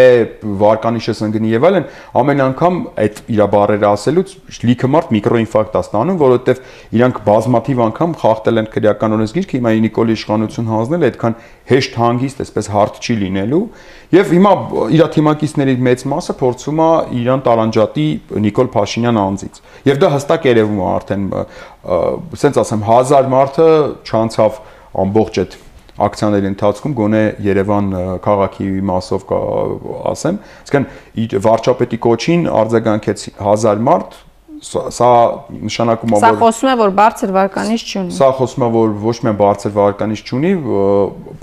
վարկանիշս 0.61 1.21
ընկնի 1.27 1.51
եւ 1.53 1.67
այլն 1.69 1.85
ամեն 2.21 2.41
անգամ 2.45 2.79
այդ 3.03 3.21
իր 3.33 3.41
բառերը 3.53 3.87
ասելուց 3.89 4.33
լիքը 4.69 4.89
մարդ 4.93 5.13
միկրոինֆարկտ 5.13 5.77
է 5.77 5.81
ստանում 5.83 6.19
որովհետեւ 6.23 6.61
իրանք 6.97 7.21
բազմաթիվ 7.29 7.83
անգամ 7.85 8.15
խախտել 8.23 8.61
են 8.63 8.69
քրեական 8.73 9.15
օրենսգիրքը 9.17 9.57
հիմա 9.57 9.73
Նիկոլի 9.83 10.17
իշխանություն 10.17 10.69
հանձնել 10.73 11.07
այդքան 11.13 11.37
հեշտ 11.73 11.97
հանգիստ 12.01 12.43
այսպես 12.43 12.69
հարթ 12.73 12.99
չի 13.03 13.15
լինելու 13.23 13.63
եւ 14.13 14.33
հիմա 14.33 14.53
իր 14.93 15.03
թիմակիցների 15.13 15.75
մեծ 15.87 16.05
մասը 16.13 16.35
փորձում 16.43 16.81
է 16.83 16.91
իրան 17.23 17.43
տարանջատի 17.47 18.07
Նիկոլ 18.43 18.69
Փաշինյան 18.73 19.19
անձից 19.23 19.61
եւ 19.89 20.01
դա 20.03 20.11
հստակ 20.13 20.47
երևում 20.53 20.83
է 20.83 20.87
արդեն 20.93 21.25
ասենց 22.33 22.59
ասեմ 22.63 22.85
1000 22.89 23.31
մարդը 23.33 23.69
չանցավ 24.03 24.61
ամբողջ 25.03 25.39
այդ 25.43 25.56
ակցիաների 26.03 26.49
ընթացքում 26.49 26.93
գոնե 26.97 27.23
Երևան 27.45 27.89
քաղաքի 28.25 28.69
մասով 28.89 29.25
կա 29.29 29.39
ասեմ, 30.13 30.39
այսինքն 30.63 31.43
վարչապետի 31.47 31.99
կոչին 32.08 32.47
արձագանքեց 32.62 33.25
1000 33.34 33.84
մարդ 33.89 34.21
սա 34.63 35.10
նշանակում 35.67 36.13
է 36.13 36.17
որ 36.17 36.23
Սա 36.23 36.32
խոսում 36.39 36.69
է 36.71 36.75
որ 36.79 36.91
բարձր 36.97 37.34
վարկանիշ 37.36 37.84
չունի։ 37.84 38.15
Սա 38.15 38.29
խոսում 38.39 38.63
է 38.63 38.69
որ 38.73 38.93
ոչ 39.03 39.15
միայն 39.25 39.39
բարձր 39.41 39.73
վարկանիշ 39.77 40.23
չունի, 40.23 40.51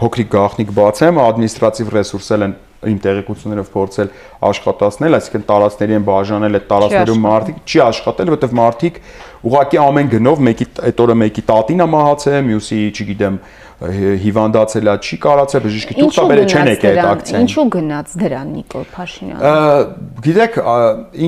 փոքրիկ 0.00 0.30
գաղտնիք 0.34 0.72
բացեմ, 0.80 1.20
ադմինիստրատիվ 1.26 1.92
ռեսուրսել 1.96 2.46
են 2.46 2.54
իմ 2.80 3.00
տեղեկություններով 3.04 3.70
փորձել 3.74 4.12
աշխատացնել, 4.48 5.16
այսինքն 5.18 5.42
տարածքների 5.50 5.96
են 5.98 6.06
բաժանել 6.06 6.56
այդ 6.56 6.66
տարածքներում 6.70 7.24
մարդիկ 7.26 7.58
չի 7.68 7.82
աշխատել, 7.84 8.30
որովհետև 8.32 8.54
մարդիկ 8.60 9.00
ուղակի 9.40 9.79
ամեն 9.81 10.11
գնով 10.14 10.40
մեկի 10.50 10.66
այդ 10.90 11.03
օրը 11.05 11.16
մեկի 11.20 11.42
տատին 11.48 11.81
է 11.81 11.88
մահացել, 11.94 12.40
մյուսի, 12.50 12.81
չգիտեմ, 12.90 13.38
հիվանդացել 13.81 14.88
է, 14.90 14.94
չի 15.00 15.16
կարացել, 15.24 15.62
բժիշկի 15.64 15.94
թուղթաբերը 15.96 16.42
չեն 16.50 16.68
եկել 16.68 16.98
այդ 17.00 17.07
ակցիային։ 17.11 17.46
Ինչու 17.46 17.62
գնաց 17.74 18.11
դրան 18.20 18.50
Նիկոլ 18.57 18.85
Փաշինյանը։ 18.92 19.53
Գիտեք, 20.26 20.59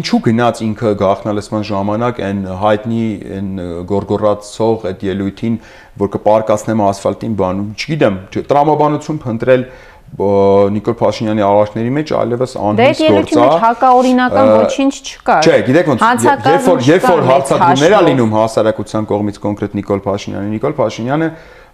ինչու 0.03 0.21
գնաց 0.27 0.61
ինքը 0.67 0.93
գաղտնալսման 1.01 1.65
ժամանակ 1.73 2.21
այն 2.29 2.43
հայտնի 2.61 3.07
այն 3.39 3.49
գորգորացող 3.93 4.85
այդ 4.93 5.07
ելույթին, 5.09 5.57
որ 6.03 6.13
կպարկասնեմ 6.13 6.85
ասֆալտին 6.93 7.39
բանում, 7.41 7.73
չգիտեմ, 7.81 8.21
տրամաբանություն 8.53 9.23
փնտրել 9.23 9.65
Նիկոլ 10.13 10.97
Փաշինյանի 11.01 11.45
արարքների 11.47 11.93
մեջ 11.97 12.11
այլևս 12.19 12.55
անհույս 12.61 13.01
գործ 13.01 13.33
է։ 13.33 13.39
Դե 13.39 13.47
հակաօրինական 13.63 14.51
ոչինչ 14.53 14.93
չկա։ 15.09 15.37
Չէ, 15.41 15.57
գիտեք 15.69 15.91
ոնց, 15.93 16.05
երբ 16.29 16.69
որ 16.69 16.87
երբ 16.91 17.09
որ 17.09 17.25
հարցադրումներ 17.31 17.97
ա 17.97 18.03
լինում 18.13 18.37
հասարակության 18.37 19.09
կողմից 19.13 19.43
կոնկրետ 19.49 19.77
Նիկոլ 19.81 20.05
Փաշինյանի, 20.05 20.53
Նիկոլ 20.53 20.77
Փաշինյանը 20.83 21.29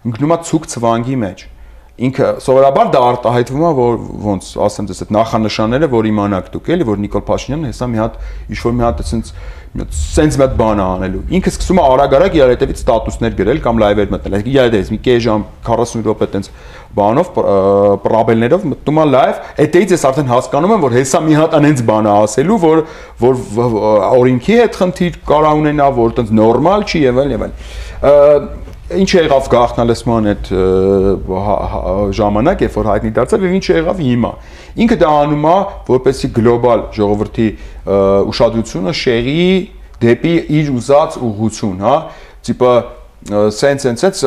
ընկնում 0.07 0.35
է 0.35 0.43
ցուկ 0.47 0.69
ցվանգի 0.71 1.19
մեջ 1.27 1.47
ինքը 1.99 2.27
սովորաբար 2.39 2.91
դա 2.93 2.99
արտահայտվում 3.09 3.63
է 3.67 3.71
որ 3.75 3.97
ոնց 4.23 4.49
ասեմ 4.63 4.85
դες 4.87 5.01
այդ 5.03 5.09
նախանշանները 5.15 5.89
որ 5.91 6.07
իմանաք 6.09 6.45
դուք 6.53 6.69
էլի 6.75 6.85
որ 6.87 7.01
Նիկոլ 7.03 7.23
Փաշինյանը 7.27 7.71
հեսա 7.73 7.89
մի 7.91 7.99
հատ 7.99 8.15
ինչ 8.55 8.59
որ 8.63 8.75
մի 8.77 8.85
հատ 8.87 9.01
այսպես 9.03 9.33
սենց 9.69 10.37
մեծ 10.41 10.53
բան 10.57 10.79
անելու։ 10.81 11.19
Ինքը 11.37 11.51
սկսում 11.53 11.79
է 11.79 11.83
արագ-արագ 11.85 12.35
իր 12.39 12.51
հետևից 12.53 12.79
ստատուսներ 12.81 13.35
գրել 13.37 13.59
կամ 13.61 13.81
լայվեր 13.83 14.07
մտնել։ 14.15 14.37
Այսինքն 14.39 14.49
իր 14.49 14.63
հետևից 14.65 14.89
մի 14.89 14.99
կես 15.05 15.19
ժամ 15.25 15.43
40 15.67 16.05
րոպե 16.09 16.27
տենց 16.33 16.49
բանով 16.99 17.29
պրաբելներով 18.05 18.65
մտնում 18.69 18.99
է 18.99 19.05
լայվ, 19.13 19.41
այդտեղից 19.61 19.93
ես 19.93 20.05
արդեն 20.09 20.31
հասկանում 20.33 20.73
եմ, 20.73 20.81
որ 20.87 20.95
հեսա 20.97 21.21
մի 21.27 21.37
հատ 21.37 21.57
անենց 21.59 21.83
բան 21.85 22.09
է 22.09 22.15
ասելու, 22.17 22.57
որ 22.65 22.81
որ 23.21 23.43
օրինքի 24.09 24.57
հետ 24.59 24.79
խնդիր 24.79 25.19
կարա 25.29 25.53
ունենա, 25.59 25.91
որ 25.99 26.17
տենց 26.17 26.33
նորմալ 26.39 26.87
չի 26.89 27.03
եւ 27.05 27.21
այլ 27.21 27.35
եւ 27.35 27.45
այլ 27.45 27.53
ինչ 28.97 29.09
եղավ 29.13 29.47
գաղտնալսման 29.53 30.29
այդ 30.31 30.47
հա, 31.29 31.55
հա, 31.71 31.81
ժամանակ, 32.17 32.63
երբ 32.65 32.77
որ 32.79 32.89
հայտնի 32.89 33.11
դարձավ 33.17 33.43
եւ 33.45 33.57
ինչ 33.59 33.65
եղավ 33.69 33.99
հիմա։ 34.05 34.31
Ինքը 34.85 34.97
դա 35.03 35.11
անում 35.23 35.45
է, 35.49 35.57
որպեսի 35.89 36.29
գլոբալ 36.39 36.85
ժողովրդի 36.97 37.47
ուշադրությունը 38.33 38.95
շեղի 38.99 39.43
դեպի 39.99 40.33
իր 40.59 40.71
ուզած 40.79 41.19
ուղղություն, 41.29 41.83
հա, 41.85 41.95
տիպը 42.49 42.73
սենց 43.29 43.83
սենց 43.83 44.01
սենց 44.01 44.19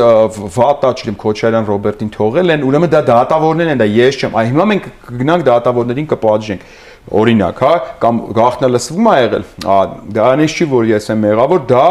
վատա 0.53 0.89
չլիմ 1.01 1.15
Քոչարյան 1.17 1.65
Ռոբերտին 1.65 2.11
թողել 2.13 2.53
են, 2.53 2.65
ուրեմն 2.67 2.91
դա 2.93 2.99
դատավորներն 3.07 3.73
են, 3.73 3.79
դա 3.81 3.87
ես 3.89 4.19
չեմ։ 4.21 4.35
Այ 4.37 4.43
հիմա 4.51 4.67
մենք 4.69 4.89
կգնանք 5.07 5.45
դատավորներին 5.47 6.09
կպատժենք 6.13 6.67
օրինակ, 7.11 7.59
հա, 7.59 7.71
կամ 7.99 8.19
գախնալսվում 8.37 9.07
ա 9.11 9.15
եղել, 9.19 9.45
դա 10.15 10.27
այնպես 10.29 10.53
չի, 10.55 10.67
որ 10.71 10.85
ես 10.87 11.09
եմ 11.11 11.25
եղավ, 11.27 11.51
որ 11.53 11.65
դա 11.67 11.87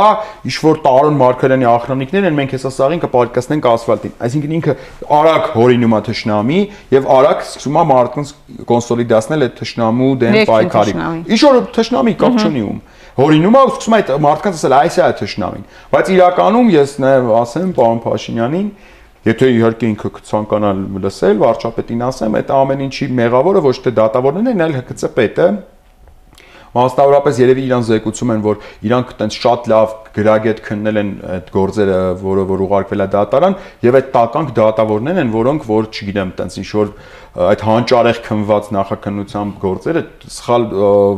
ինչ 0.48 0.55
որ 0.62 0.81
Տարոն 0.87 1.18
Մարկարյանի 1.20 1.68
ախրանիկներ 1.72 2.29
են, 2.31 2.38
մենք 2.38 2.55
հեսա 2.57 2.72
սաղին 2.79 3.03
կպարկասնենք 3.03 3.68
ասֆալտին։ 3.72 4.14
Այսինքն 4.25 4.57
ինքը 4.57 4.77
արագ 5.20 5.51
հորինում 5.53 5.96
է 5.98 6.01
թշնամի 6.09 6.61
եւ 6.96 7.11
արագ 7.18 7.44
սկսում 7.44 7.77
է 7.77 7.85
մարդկանց 7.92 8.33
կոնսոլիդացնել 8.72 9.46
այդ 9.46 9.55
թշնամու 9.61 10.11
դեմ 10.22 10.40
պայքարի։ 10.48 10.96
Ինչ 11.29 11.40
որ 11.42 11.61
թշնամի 11.77 12.16
կապ 12.22 12.40
չունի 12.42 12.64
ում 12.72 12.81
հորինում 13.12 13.57
է 13.59 13.62
ու 13.62 13.72
սկսում 13.72 13.92
է 13.92 13.98
այդ 14.01 14.11
մարդկանց 14.25 14.57
ասել 14.57 14.75
այս 14.79 14.94
է 14.96 15.09
թշնամին 15.18 15.64
բայց 15.92 16.11
իրականում 16.14 16.70
ես 16.72 16.94
նաև 17.03 17.27
ասեմ 17.42 17.72
պարոն 17.77 17.98
Փաշինյանին 18.07 18.70
Եթե 19.23 19.49
իհարկե 19.55 19.91
ինքը 19.93 20.09
կցանկանա 20.17 20.71
լսել, 21.03 21.37
վարչապետին 21.43 22.01
ասեմ, 22.09 22.39
այդ 22.41 22.49
ամեն 22.57 22.81
ինչի 22.89 23.07
մեղավորը 23.23 23.61
ոչ 23.69 23.77
թե 23.85 23.93
դատավորներն 24.01 24.51
են, 24.53 24.65
այլ 24.67 24.81
ՀԿՑ 24.83 25.13
պետը, 25.19 25.47
Մասնավորապես 26.73 27.39
երևի 27.43 27.63
իրան 27.69 27.83
զեկուցում 27.85 28.31
են, 28.33 28.43
որ 28.47 28.63
իրանք 28.89 29.11
տենց 29.19 29.35
շատ 29.43 29.67
լավ 29.69 29.91
գրագետ 30.17 30.63
քննել 30.65 31.01
են 31.03 31.11
այդ 31.35 31.51
գործերը, 31.53 31.99
որը 32.23 32.45
որ 32.49 32.63
ուղարկվել 32.65 33.05
է 33.05 33.09
դատարան, 33.13 33.57
եւ 33.85 33.99
այդ 33.99 34.09
տականք 34.15 34.55
դատավորներն 34.57 35.21
են, 35.21 35.35
որոնք 35.37 35.67
որ 35.69 35.91
չգիտեմ, 35.93 36.33
տենց 36.41 36.57
ինչ 36.63 36.71
որ 36.73 36.95
այդ 37.53 37.67
հանճարեղ 37.69 38.23
քնված 38.25 38.73
նախաքննությամբ 38.73 39.61
գործերը 39.69 40.03
սխալ 40.33 40.67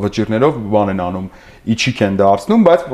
վճիրներով 0.03 0.59
բան 0.75 0.93
են 0.95 1.05
անում 1.07 1.31
իջիկ 1.75 2.03
են 2.05 2.19
դարձնում, 2.19 2.65
բայց 2.67 2.87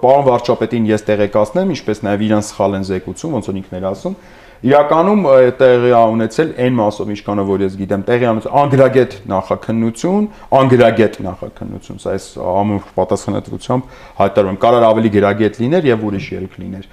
պարոն 0.00 0.26
վարչապետին 0.30 0.88
ես 0.90 1.04
տեղեկացնեմ, 1.10 1.74
ինչպես 1.76 2.00
նաև 2.08 2.24
իրան 2.26 2.46
սխալ 2.48 2.80
են 2.80 2.86
զեկուցում, 2.90 3.36
ոնց 3.38 3.50
որ 3.50 3.60
ինքն 3.60 3.78
էր 3.80 3.86
ասում, 3.90 4.16
Իրականում 4.60 5.22
տեղի 5.56 5.90
ունեցել 5.96 6.50
այն 6.60 6.74
մասով, 6.76 7.10
ինչքանով 7.14 7.46
որ 7.48 7.62
ես 7.64 7.76
գիտեմ, 7.80 8.02
տեղի 8.10 8.26
ունեցել 8.28 8.56
անգրագետ 8.60 9.14
նախաքննություն, 9.30 10.26
անգրագետ 10.60 11.16
նախաքննություն, 11.24 12.00
սա 12.04 12.12
այս 12.12 12.26
ամուր 12.50 12.90
պատասխանատվությամբ 13.00 13.94
հայտարարում 14.20 14.52
եմ, 14.52 14.60
կարար 14.60 14.86
ավելի 14.90 15.12
գրագետ 15.16 15.60
լիներ 15.64 15.88
եւ 15.90 16.04
ուրիշ 16.10 16.28
ելք 16.36 16.60
լիներ։ 16.60 16.86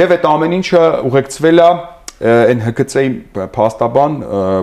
Եվ 0.00 0.14
այդ 0.16 0.26
ամեն 0.30 0.56
ինչը 0.60 0.82
ուղեկցվել 1.10 1.60
է 1.60 1.70
այն 2.20 2.58
ՀԿՑ-ի 2.70 3.06
փաստաբան 3.52 4.16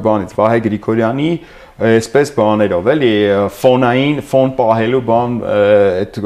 բանից 0.06 0.34
Վահե 0.38 0.60
Գրիգորյանի 0.65 1.32
այսպես 1.78 2.32
բաներով, 2.38 2.88
էլի 2.93 3.13
ֆոնային, 3.58 4.20
ֆոն 4.30 4.54
պահելու 4.58 5.02
բան 5.08 5.34
այդ 5.48 6.20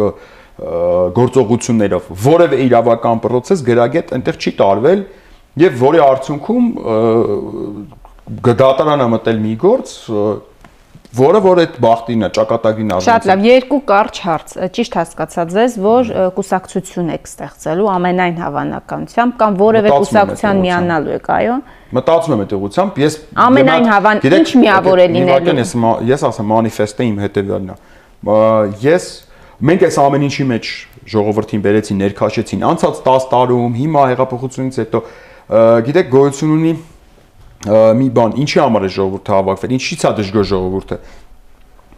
գործողություններով, 1.17 2.11
որևէ 2.23 2.59
իրավական 2.67 3.21
process 3.23 3.63
գրագետ 3.67 4.11
այնտեղ 4.15 4.37
չի 4.37 4.53
տարվել, 4.59 5.01
եւ 5.59 5.81
որի 5.81 5.99
արդյունքում 6.05 6.69
գդատարանը 8.45 9.07
մտել 9.11 9.43
մի 9.43 9.57
գործ 9.59 9.97
որը 11.11 11.39
որ 11.43 11.59
այդ 11.61 11.73
բախտին 11.83 12.21
է, 12.23 12.27
ճակատագրին 12.37 12.91
առնի։ 12.95 13.03
Շատ 13.03 13.25
լավ, 13.27 13.41
երկու 13.43 13.79
կարճ 13.89 14.19
հարց։ 14.23 14.53
Ճիշտ 14.77 14.93
հասկացա 14.95 15.43
ձեզ, 15.51 15.73
որ 15.83 16.11
կուսակցություն 16.37 17.09
եք 17.17 17.25
ստեղծելու 17.27 17.89
ամենայն 17.91 18.37
հավանականությամբ 18.39 19.35
կամ 19.41 19.57
որևէ 19.59 19.91
կուսակցության 19.91 20.61
միանալու 20.63 21.15
եք, 21.17 21.27
այո։ 21.35 21.57
Մտածում 21.99 22.35
եմ 22.35 22.43
այդ 22.45 22.55
ուղությամբ, 22.55 23.01
ես 23.03 23.17
ամենայն 23.43 23.89
հավան 23.91 24.23
ինչ 24.31 24.47
միավոր 24.61 25.01
է 25.01 25.07
լինելու։ 25.11 25.57
Ես 25.59 25.75
ես 26.11 26.23
ասեմ 26.31 26.47
մանիֆեստը 26.51 27.07
իմ 27.11 27.19
հետեւյալն 27.25 27.73
է։ 27.75 27.77
Ես 28.87 29.09
մենք 29.67 29.83
այս 29.91 29.97
ամեն 30.01 30.23
ինչի 30.31 30.45
մեջ 30.51 30.71
ժողովրդին 31.11 31.61
բերեցին, 31.65 31.99
ներքաշեցին 32.01 32.63
անցած 32.71 33.01
10 33.03 33.27
տարում, 33.31 33.75
հիմա 33.81 34.03
հեղափոխությունից 34.11 34.79
հետո 34.81 35.01
գիտեք 35.51 36.11
գոյություն 36.11 36.51
ունի 36.55 36.73
մի 37.99 38.07
բան, 38.15 38.35
ինչի 38.41 38.59
համար 38.61 38.85
է 38.87 38.91
ժողովուրդը 38.95 39.33
հավաքվել, 39.35 39.73
ինչի՞ց 39.77 40.05
է 40.07 40.11
դժգոհ 40.21 40.45
ժողովուրդը։ 40.51 40.97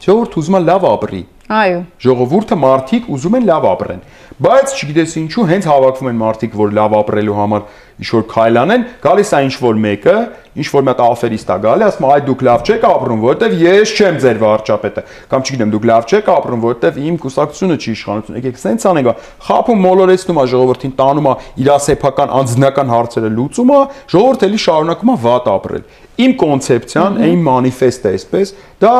Ժողովուրդը 0.03 0.39
ուզում 0.41 0.57
է 0.57 0.61
լավ 0.63 0.87
ապրի։ 0.89 1.21
Այո։ 1.53 1.79
Ժողովուրդը 2.01 2.57
մարդիկ 2.63 3.09
ուզում 3.13 3.35
են 3.37 3.47
լավ 3.49 3.65
ապրեն։ 3.73 4.03
Բայց 4.43 4.71
չգիտես 4.73 5.11
ինչու 5.21 5.43
հենց 5.49 5.65
հավաքվում 5.69 6.07
են 6.09 6.21
մարդիկ, 6.23 6.53
որ 6.57 6.71
լավ 6.73 6.93
ապրելու 6.97 7.35
համար 7.37 7.65
ինչ 8.01 8.07
որ 8.09 8.23
քայլ 8.31 8.57
անեն, 8.63 8.85
գալիս 9.03 9.31
է 9.37 9.41
ինչ 9.45 9.53
որ 9.61 9.77
մեկը, 9.83 10.15
ինչ 10.57 10.65
որ 10.73 10.83
մի 10.83 10.89
հատ 10.93 11.01
աֆերիստ 11.03 11.51
է 11.53 11.57
գալի, 11.63 11.85
ասում 11.87 12.07
այ 12.09 12.23
դուք 12.25 12.41
լավ 12.47 12.63
չեք 12.63 12.87
ապրում, 12.89 13.21
որովհետև 13.23 13.53
ես 13.63 13.93
չեմ 13.93 14.17
ձեր 14.23 14.39
վարչապետը, 14.43 15.03
կամ 15.29 15.45
չգիտեմ, 15.45 15.73
դուք 15.73 15.85
լավ 15.91 16.07
չեք 16.09 16.31
ապրում, 16.33 16.63
որովհետև 16.63 16.97
իմ 17.03 17.19
կուսակցությունը 17.23 17.77
չի 17.83 17.93
իշխանություն։ 17.93 18.39
Եկեք 18.41 18.59
սենց 18.63 18.87
անենք, 18.93 19.11
խափում 19.45 19.83
մոլորեցնում 19.83 20.41
է 20.41 20.47
ժողովրդին, 20.53 20.95
տանում 21.03 21.29
է 21.29 21.35
իր 21.63 21.69
սեփական 21.83 22.33
անձնական 22.41 22.93
հարցերը 22.93 23.31
լուծում 23.37 23.73
է, 23.73 23.81
ժողովուրդը 24.13 24.49
էլի 24.49 24.63
շարունակում 24.63 25.13
է 25.13 25.17
վատ 25.23 25.51
ապրել։ 25.53 25.85
Իմ 26.23 26.33
կոնցեպցիան, 26.43 27.21
իմ 27.33 27.45
մանիֆեստը 27.47 28.11
այսպես, 28.13 28.53
դա 28.83 28.97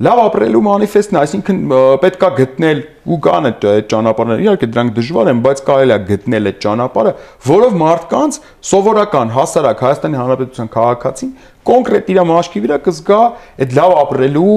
լավ 0.00 0.20
ապրելու 0.22 0.60
մանիֆեստն 0.64 1.16
այսինքն 1.20 1.56
պետքա 2.00 2.28
գտնել 2.38 2.78
ու 3.04 3.18
կան 3.26 3.48
այդ 3.50 3.64
ճանապարհները, 3.90 4.44
իհարկե 4.46 4.68
դրանք 4.72 4.94
դժվար 4.96 5.30
են, 5.32 5.42
բայց 5.44 5.60
կարելի 5.66 5.92
է 5.92 5.98
գտնել 6.10 6.50
այդ 6.50 6.60
ճանապարհը, 6.64 7.12
որով 7.50 7.76
մարդկանց 7.80 8.38
սովորական 8.70 9.34
հասարակ 9.36 9.84
Հայաստանի 9.84 10.20
Հանրապետության 10.20 10.70
քաղաքացին 10.80 11.34
կոնկրետ 11.70 12.10
իր 12.14 12.22
մաշկի 12.30 12.62
վրա 12.64 12.78
կզգա 12.88 13.20
այդ 13.60 13.76
լավ 13.76 13.96
ապրելու 14.00 14.54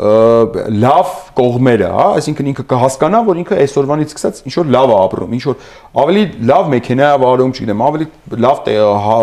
լավ 0.00 1.08
կողմերը, 1.36 1.88
հա, 1.92 2.04
այսինքն 2.16 2.46
ինքը 2.50 2.64
կհասկանա, 2.70 3.18
որ 3.26 3.40
ինքը 3.40 3.56
այսօրվանից 3.60 4.12
սկսած 4.14 4.38
ինչ 4.48 4.52
որ 4.56 4.70
լավ 4.72 4.92
է 4.92 4.94
ապրում, 4.96 5.34
ինչ 5.36 5.42
որ 5.44 5.56
ավելի 6.00 6.22
լավ 6.50 6.70
մեքենա 6.72 7.08
է 7.10 7.18
վարում, 7.20 7.52
չգիտեմ, 7.52 7.82
ավելի 7.84 8.06
լավ 8.44 8.62
հա, 9.04 9.18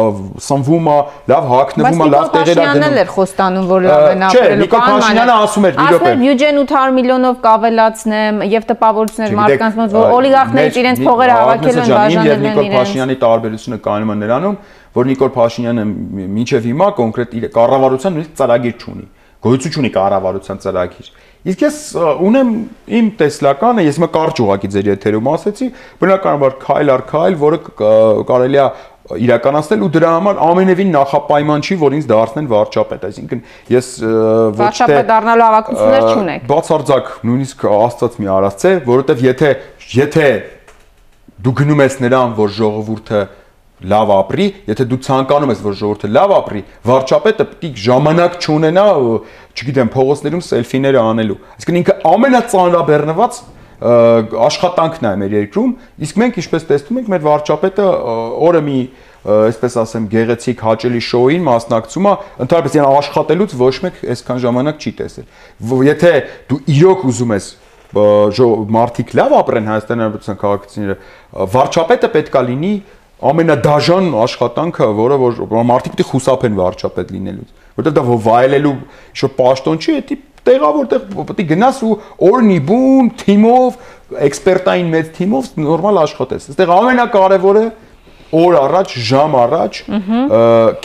սնվում 0.47 0.89
է, 0.93 0.97
լավ 1.33 1.47
հագնվում 1.49 2.03
է, 2.05 2.09
լավ 2.13 2.29
տեղեր 2.37 2.61
է 2.61 2.67
գնում։ 2.67 2.77
Բայց 2.77 2.77
Նիկոլ 2.77 2.93
Փաշինյանն 2.93 3.01
էր 3.01 3.11
խոստանում, 3.17 3.65
որ 3.71 3.87
լավ 3.87 4.05
են 4.11 4.25
ապրելու։ 4.27 4.37
Չէ, 4.37 4.61
Նիկոլ 4.61 4.83
Փաշինյանը 4.87 5.35
ասում 5.47 5.67
էր, 5.67 5.77
իրոք 5.77 5.97
է։ 5.97 6.11
Ասում 6.11 6.21
բյուջեն 6.27 6.61
800 6.61 6.95
միլիոնով 6.97 7.39
կավելացնեմ 7.47 8.41
եւ 8.53 8.67
տպավորություններ 8.69 9.37
մարդկանց 9.41 9.77
մոտ, 9.81 9.95
որ 9.97 10.15
օլիգարխներից 10.17 10.79
իրենց 10.83 11.03
փողերը 11.07 11.37
հավաքել 11.37 11.77
են 11.77 11.93
բաժանել 11.97 12.33
են 12.37 12.47
իրենց։ 12.47 12.57
Նիկոլ 12.57 12.71
Փաշինյանի 12.77 13.17
տարբերությունը 13.25 13.77
կայանում 13.87 14.13
է 14.13 14.17
նրանում, 14.27 14.57
որ 14.97 15.07
Նիկոլ 15.07 15.31
Փաշինյանը 15.37 15.85
մինչև 16.37 16.67
հիմա 16.67 16.87
կոնկրետ 16.97 17.37
իր 17.37 17.47
կառավարության 17.57 18.17
նույնիսկ 18.17 18.37
ծրագիր 18.37 18.75
չունի 18.77 19.07
գոյություն 19.47 19.81
ունի 19.81 19.91
կառավարության 19.95 20.61
ծրագիր։ 20.67 21.09
Իսկ 21.47 21.63
ես 21.63 21.79
ունեմ 22.27 22.49
իմ 22.97 23.09
տեսլականը, 23.21 23.83
ես 23.87 23.99
մը 24.03 24.07
կարճ 24.17 24.39
ուղակի 24.43 24.69
ձեր 24.73 24.89
եթերում 24.91 25.29
ասեցի, 25.31 25.67
բնականաբար 26.01 26.55
քայլ 26.63 26.91
առ 26.97 27.03
քայլ, 27.07 27.37
որը 27.43 27.59
կարելի 28.27 28.59
է 28.59 28.67
իրականացնել 29.07 29.83
ու 29.85 29.89
դրա 29.95 30.09
համար 30.17 30.39
ամենևին 30.43 30.89
նախապայման 30.97 31.63
չի, 31.63 31.77
որ 31.79 31.95
ինձ 31.95 32.07
դարձնեն 32.11 32.49
վարչապետ, 32.51 33.05
այսինքն 33.07 33.43
ես 33.71 33.91
ոչ 34.03 34.03
թե 34.03 34.57
վարչապետ 34.59 35.07
դառնալու 35.07 35.47
հավակնություններ 35.47 36.07
չունեք։ 36.11 36.47
Բացարձակ 36.51 37.11
նույնիսկ 37.29 37.65
աստված 37.77 38.17
մի 38.19 38.31
արածց 38.35 38.67
է, 38.67 38.73
որովհետև 38.87 39.23
եթե 39.27 39.51
եթե 39.95 40.27
դու 41.47 41.53
գնում 41.61 41.83
ես 41.85 41.99
նրան, 42.03 42.35
որ 42.37 42.53
ժողովուրդը 42.57 43.21
լավ 43.77 44.11
ապրի, 44.15 44.47
եթե 44.67 44.85
դու 44.89 44.97
ցանկանում 45.05 45.51
ես, 45.53 45.59
որ 45.67 45.75
ժողովուրդը 45.77 46.09
լավ 46.17 46.31
ապրի, 46.37 46.61
վարչապետը 46.87 47.45
է 47.67 47.69
ժամանակ 47.83 48.37
չունենա, 48.41 48.85
չգիտեմ, 49.57 49.91
փողոցներում 49.93 50.43
սելֆիները 50.47 51.03
անելու։ 51.03 51.37
Այսինքն 51.57 51.79
ինքը 51.81 51.95
ամենածանրաբեռնված 52.17 53.39
աշխատանքն 53.77 55.05
է 55.05 55.11
մեր 55.21 55.33
երկրում, 55.37 55.73
իսկ 56.07 56.17
մենք 56.17 56.39
ինչպես 56.41 56.63
տեսնում 56.71 56.97
ենք, 56.97 57.11
մեր 57.13 57.21
վարչապետը 57.27 57.85
օրը 58.47 58.61
մի 58.65 58.79
այսպես 59.27 59.77
ասեմ 59.83 60.07
գեղեցիկ 60.09 60.63
հաճելի 60.65 61.01
շոուին 61.03 61.45
մասնակցում 61.45 62.07
է, 62.07 62.13
ընդհանրապես 62.47 62.77
իրեն 62.77 62.89
աշխատելուց 62.97 63.55
ոչ 63.61 63.75
մեկ 63.85 64.01
այսքան 64.17 64.41
ժամանակ 64.47 64.81
չի 64.81 64.93
տեսել։ 64.97 65.85
Եթե 65.87 66.11
դու 66.49 66.59
իրոք 66.73 67.05
ուզում 67.11 67.33
ես 67.37 67.49
մարդիկ 67.87 69.13
լավ 69.15 69.33
ապրեն 69.37 69.69
Հայաստանի 69.71 70.03
Հանրապետության 70.03 70.39
քաղաքացիները, 70.41 70.95
վարչապետը 71.53 72.09
պետքա 72.17 72.41
լինի 72.47 72.71
ամենադաժան 73.17 74.09
աշխատանքը, 74.21 74.87
որը 74.97 75.15
որ 75.23 75.63
մարդիկ 75.71 75.95
պիտի 75.95 76.05
խուսափեն 76.11 76.57
վարչապետ 76.57 77.13
լինելուց, 77.15 77.53
որովհետև 77.77 77.95
դա 77.97 78.17
վայելելու 78.27 78.73
ինչ-որ 78.77 79.31
պաշտոն 79.37 79.81
չի, 79.81 79.95
դա 79.97 80.17
տեղա 80.47 80.69
որտեղ 80.77 81.07
պետք 81.17 81.41
է 81.43 81.45
գնաս 81.49 81.79
ու 81.87 81.95
օրնի 82.27 82.57
բուն 82.67 83.09
թիմով, 83.19 83.79
էքսպերտային 84.27 84.91
մեծ 84.93 85.09
թիմով 85.17 85.49
նորմալ 85.65 85.99
աշխատես։ 86.03 86.47
Այստեղ 86.53 86.73
ամենակարևորը 86.77 87.65
օր 88.37 88.57
առաջ, 88.61 88.95
ժամ 89.07 89.35
առաջ, 89.41 89.81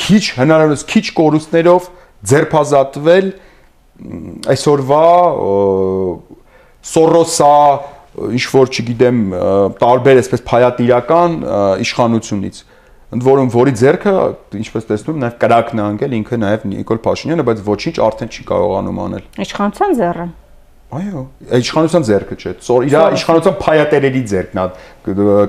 քիչ 0.03 0.25
հնարավորինս 0.41 0.85
քիչ 0.93 1.05
կորուստներով 1.21 1.89
ձերբազատվել 2.33 3.31
այսօրվա 4.53 5.07
Սորոսա 6.83 7.57
ինչ 8.13 8.45
որ 8.53 8.71
չգիտեմ 8.73 9.19
տարբեր 9.81 10.21
այսպես 10.21 10.45
փայատիրական 10.51 11.37
իշխանությունից 11.87 12.61
ընդ 13.13 13.25
որում 13.27 13.51
որի 13.53 13.73
ձեռքը 13.81 14.13
ինչպես 14.61 14.87
տեսնում 14.89 15.19
նաև 15.23 15.35
կրակն 15.41 15.81
է 15.81 15.85
անգել 15.87 16.15
ինքը 16.19 16.39
նաև 16.43 16.63
Նիկոլ 16.73 17.01
Փաշինյանը 17.07 17.45
բայց 17.49 17.59
ոչինչ 17.67 17.97
արդեն 18.07 18.33
չի 18.33 18.47
կարողանում 18.53 19.01
անել 19.07 19.27
իշխանության 19.45 19.97
ձեռը 20.01 20.27
այո 20.93 21.23
իշխանության 21.57 22.07
ձեռքը 22.09 22.39
չէ 22.41 22.55
իր 22.89 22.97
իշխանության 23.17 23.55
փայատերերի 23.63 24.23
ձեռքն 24.33 24.63
է 24.63 24.67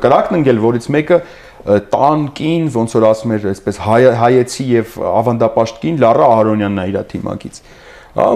կրակն 0.04 0.38
ընկել 0.40 0.62
որից 0.64 0.88
մեկը 0.96 1.18
տանկին 1.64 2.70
ոնց 2.76 2.96
որ 2.98 3.06
ասում 3.08 3.34
էր 3.38 3.48
այսպես 3.54 3.80
հայեցի 4.20 4.66
եւ 4.72 4.96
ավանդապաշտկին 5.08 6.00
Լարա 6.04 6.30
Ահարոնյանն 6.34 6.82
է 6.84 6.88
իր 6.92 6.98
թիմակից 7.14 7.60
հա 8.14 8.28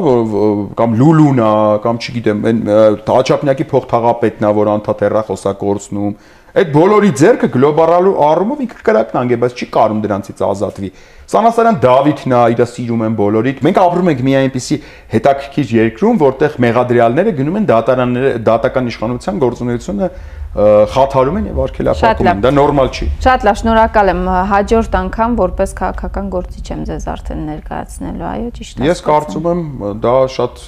կամ 0.78 0.96
Լուլունա 0.98 1.50
կամ 1.84 2.00
չգիտեմ 2.02 2.40
այն 2.50 2.62
Թաչապնյակի 3.06 3.68
փոխթաղապետն 3.74 4.48
է 4.48 4.54
որ 4.58 4.72
անդադ 4.74 5.04
հերախոսակորցնում 5.06 6.16
այդ 6.58 6.72
բոլորի 6.74 7.12
ձեռքը 7.22 7.50
գլոբալու 7.54 8.16
առումով 8.28 8.64
ինքը 8.66 8.80
կրակնանգ 8.88 9.36
է 9.36 9.40
բայց 9.44 9.62
չի 9.62 9.68
կարում 9.78 10.00
դրանցից 10.08 10.42
ազատվի 10.48 10.90
Սանասարյան 11.28 11.78
Դավիթն 11.84 12.34
է, 12.34 12.38
իրա 12.56 12.66
սիրում 12.72 13.02
են 13.04 13.16
բոլորիդ։ 13.20 13.58
Մենք 13.68 13.80
ապրում 13.82 14.10
ենք 14.14 14.22
մի 14.24 14.36
այնպիսի 14.40 14.78
հետաքրքիր 15.12 15.74
երկրում, 15.76 16.20
որտեղ 16.22 16.54
մեղադրյալները 16.64 17.34
գնում 17.36 17.58
են 17.60 17.66
դատարանները, 17.68 18.30
դատական 18.48 18.88
իշխանության 18.94 19.42
գործունեությունը 19.44 20.10
խաթարում 20.56 21.38
են 21.38 21.48
եւ 21.52 21.60
արգելափակում 21.66 22.30
են։ 22.32 22.40
Դա 22.46 22.52
նորմալ 22.56 22.90
չի։ 22.94 23.08
Շատ 23.26 23.46
լավ, 23.48 23.58
շնորհակալ 23.62 24.12
եմ։ 24.14 24.22
Հաջորդ 24.52 24.98
անգամ 25.02 25.36
որպես 25.42 25.74
քաղաքական 25.78 26.32
գործիչ 26.34 26.66
եմ 26.72 26.82
ձեզ 26.88 27.06
արդեն 27.14 27.42
ներկայացնելու, 27.52 28.28
այո, 28.32 28.50
ճիշտ 28.58 28.82
է։ 28.82 28.88
Ես 28.88 29.04
կարծում 29.08 29.50
եմ 29.52 29.62
դա 30.08 30.16
շատ 30.38 30.64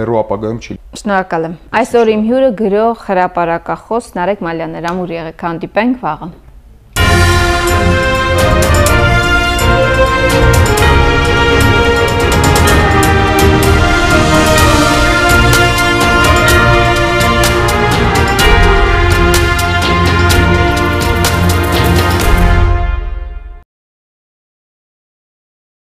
հերո 0.00 0.20
ապագայում 0.20 0.60
չի։ 0.60 0.78
Շնորհակալ 1.00 1.48
եմ։ 1.48 1.54
Այսօր 1.80 2.12
իմ 2.16 2.22
հյուրը 2.30 2.50
գրող 2.60 3.04
հրապարակախոս 3.08 4.12
Նարեկ 4.20 4.44
Մալյանն 4.50 4.80
էր, 4.80 4.90
ամուր 4.90 5.16
եղեք, 5.20 5.46
հանդիպենք 5.50 6.04
վաղը։ 6.04 6.30
Thank 10.00 10.68
you 10.68 10.69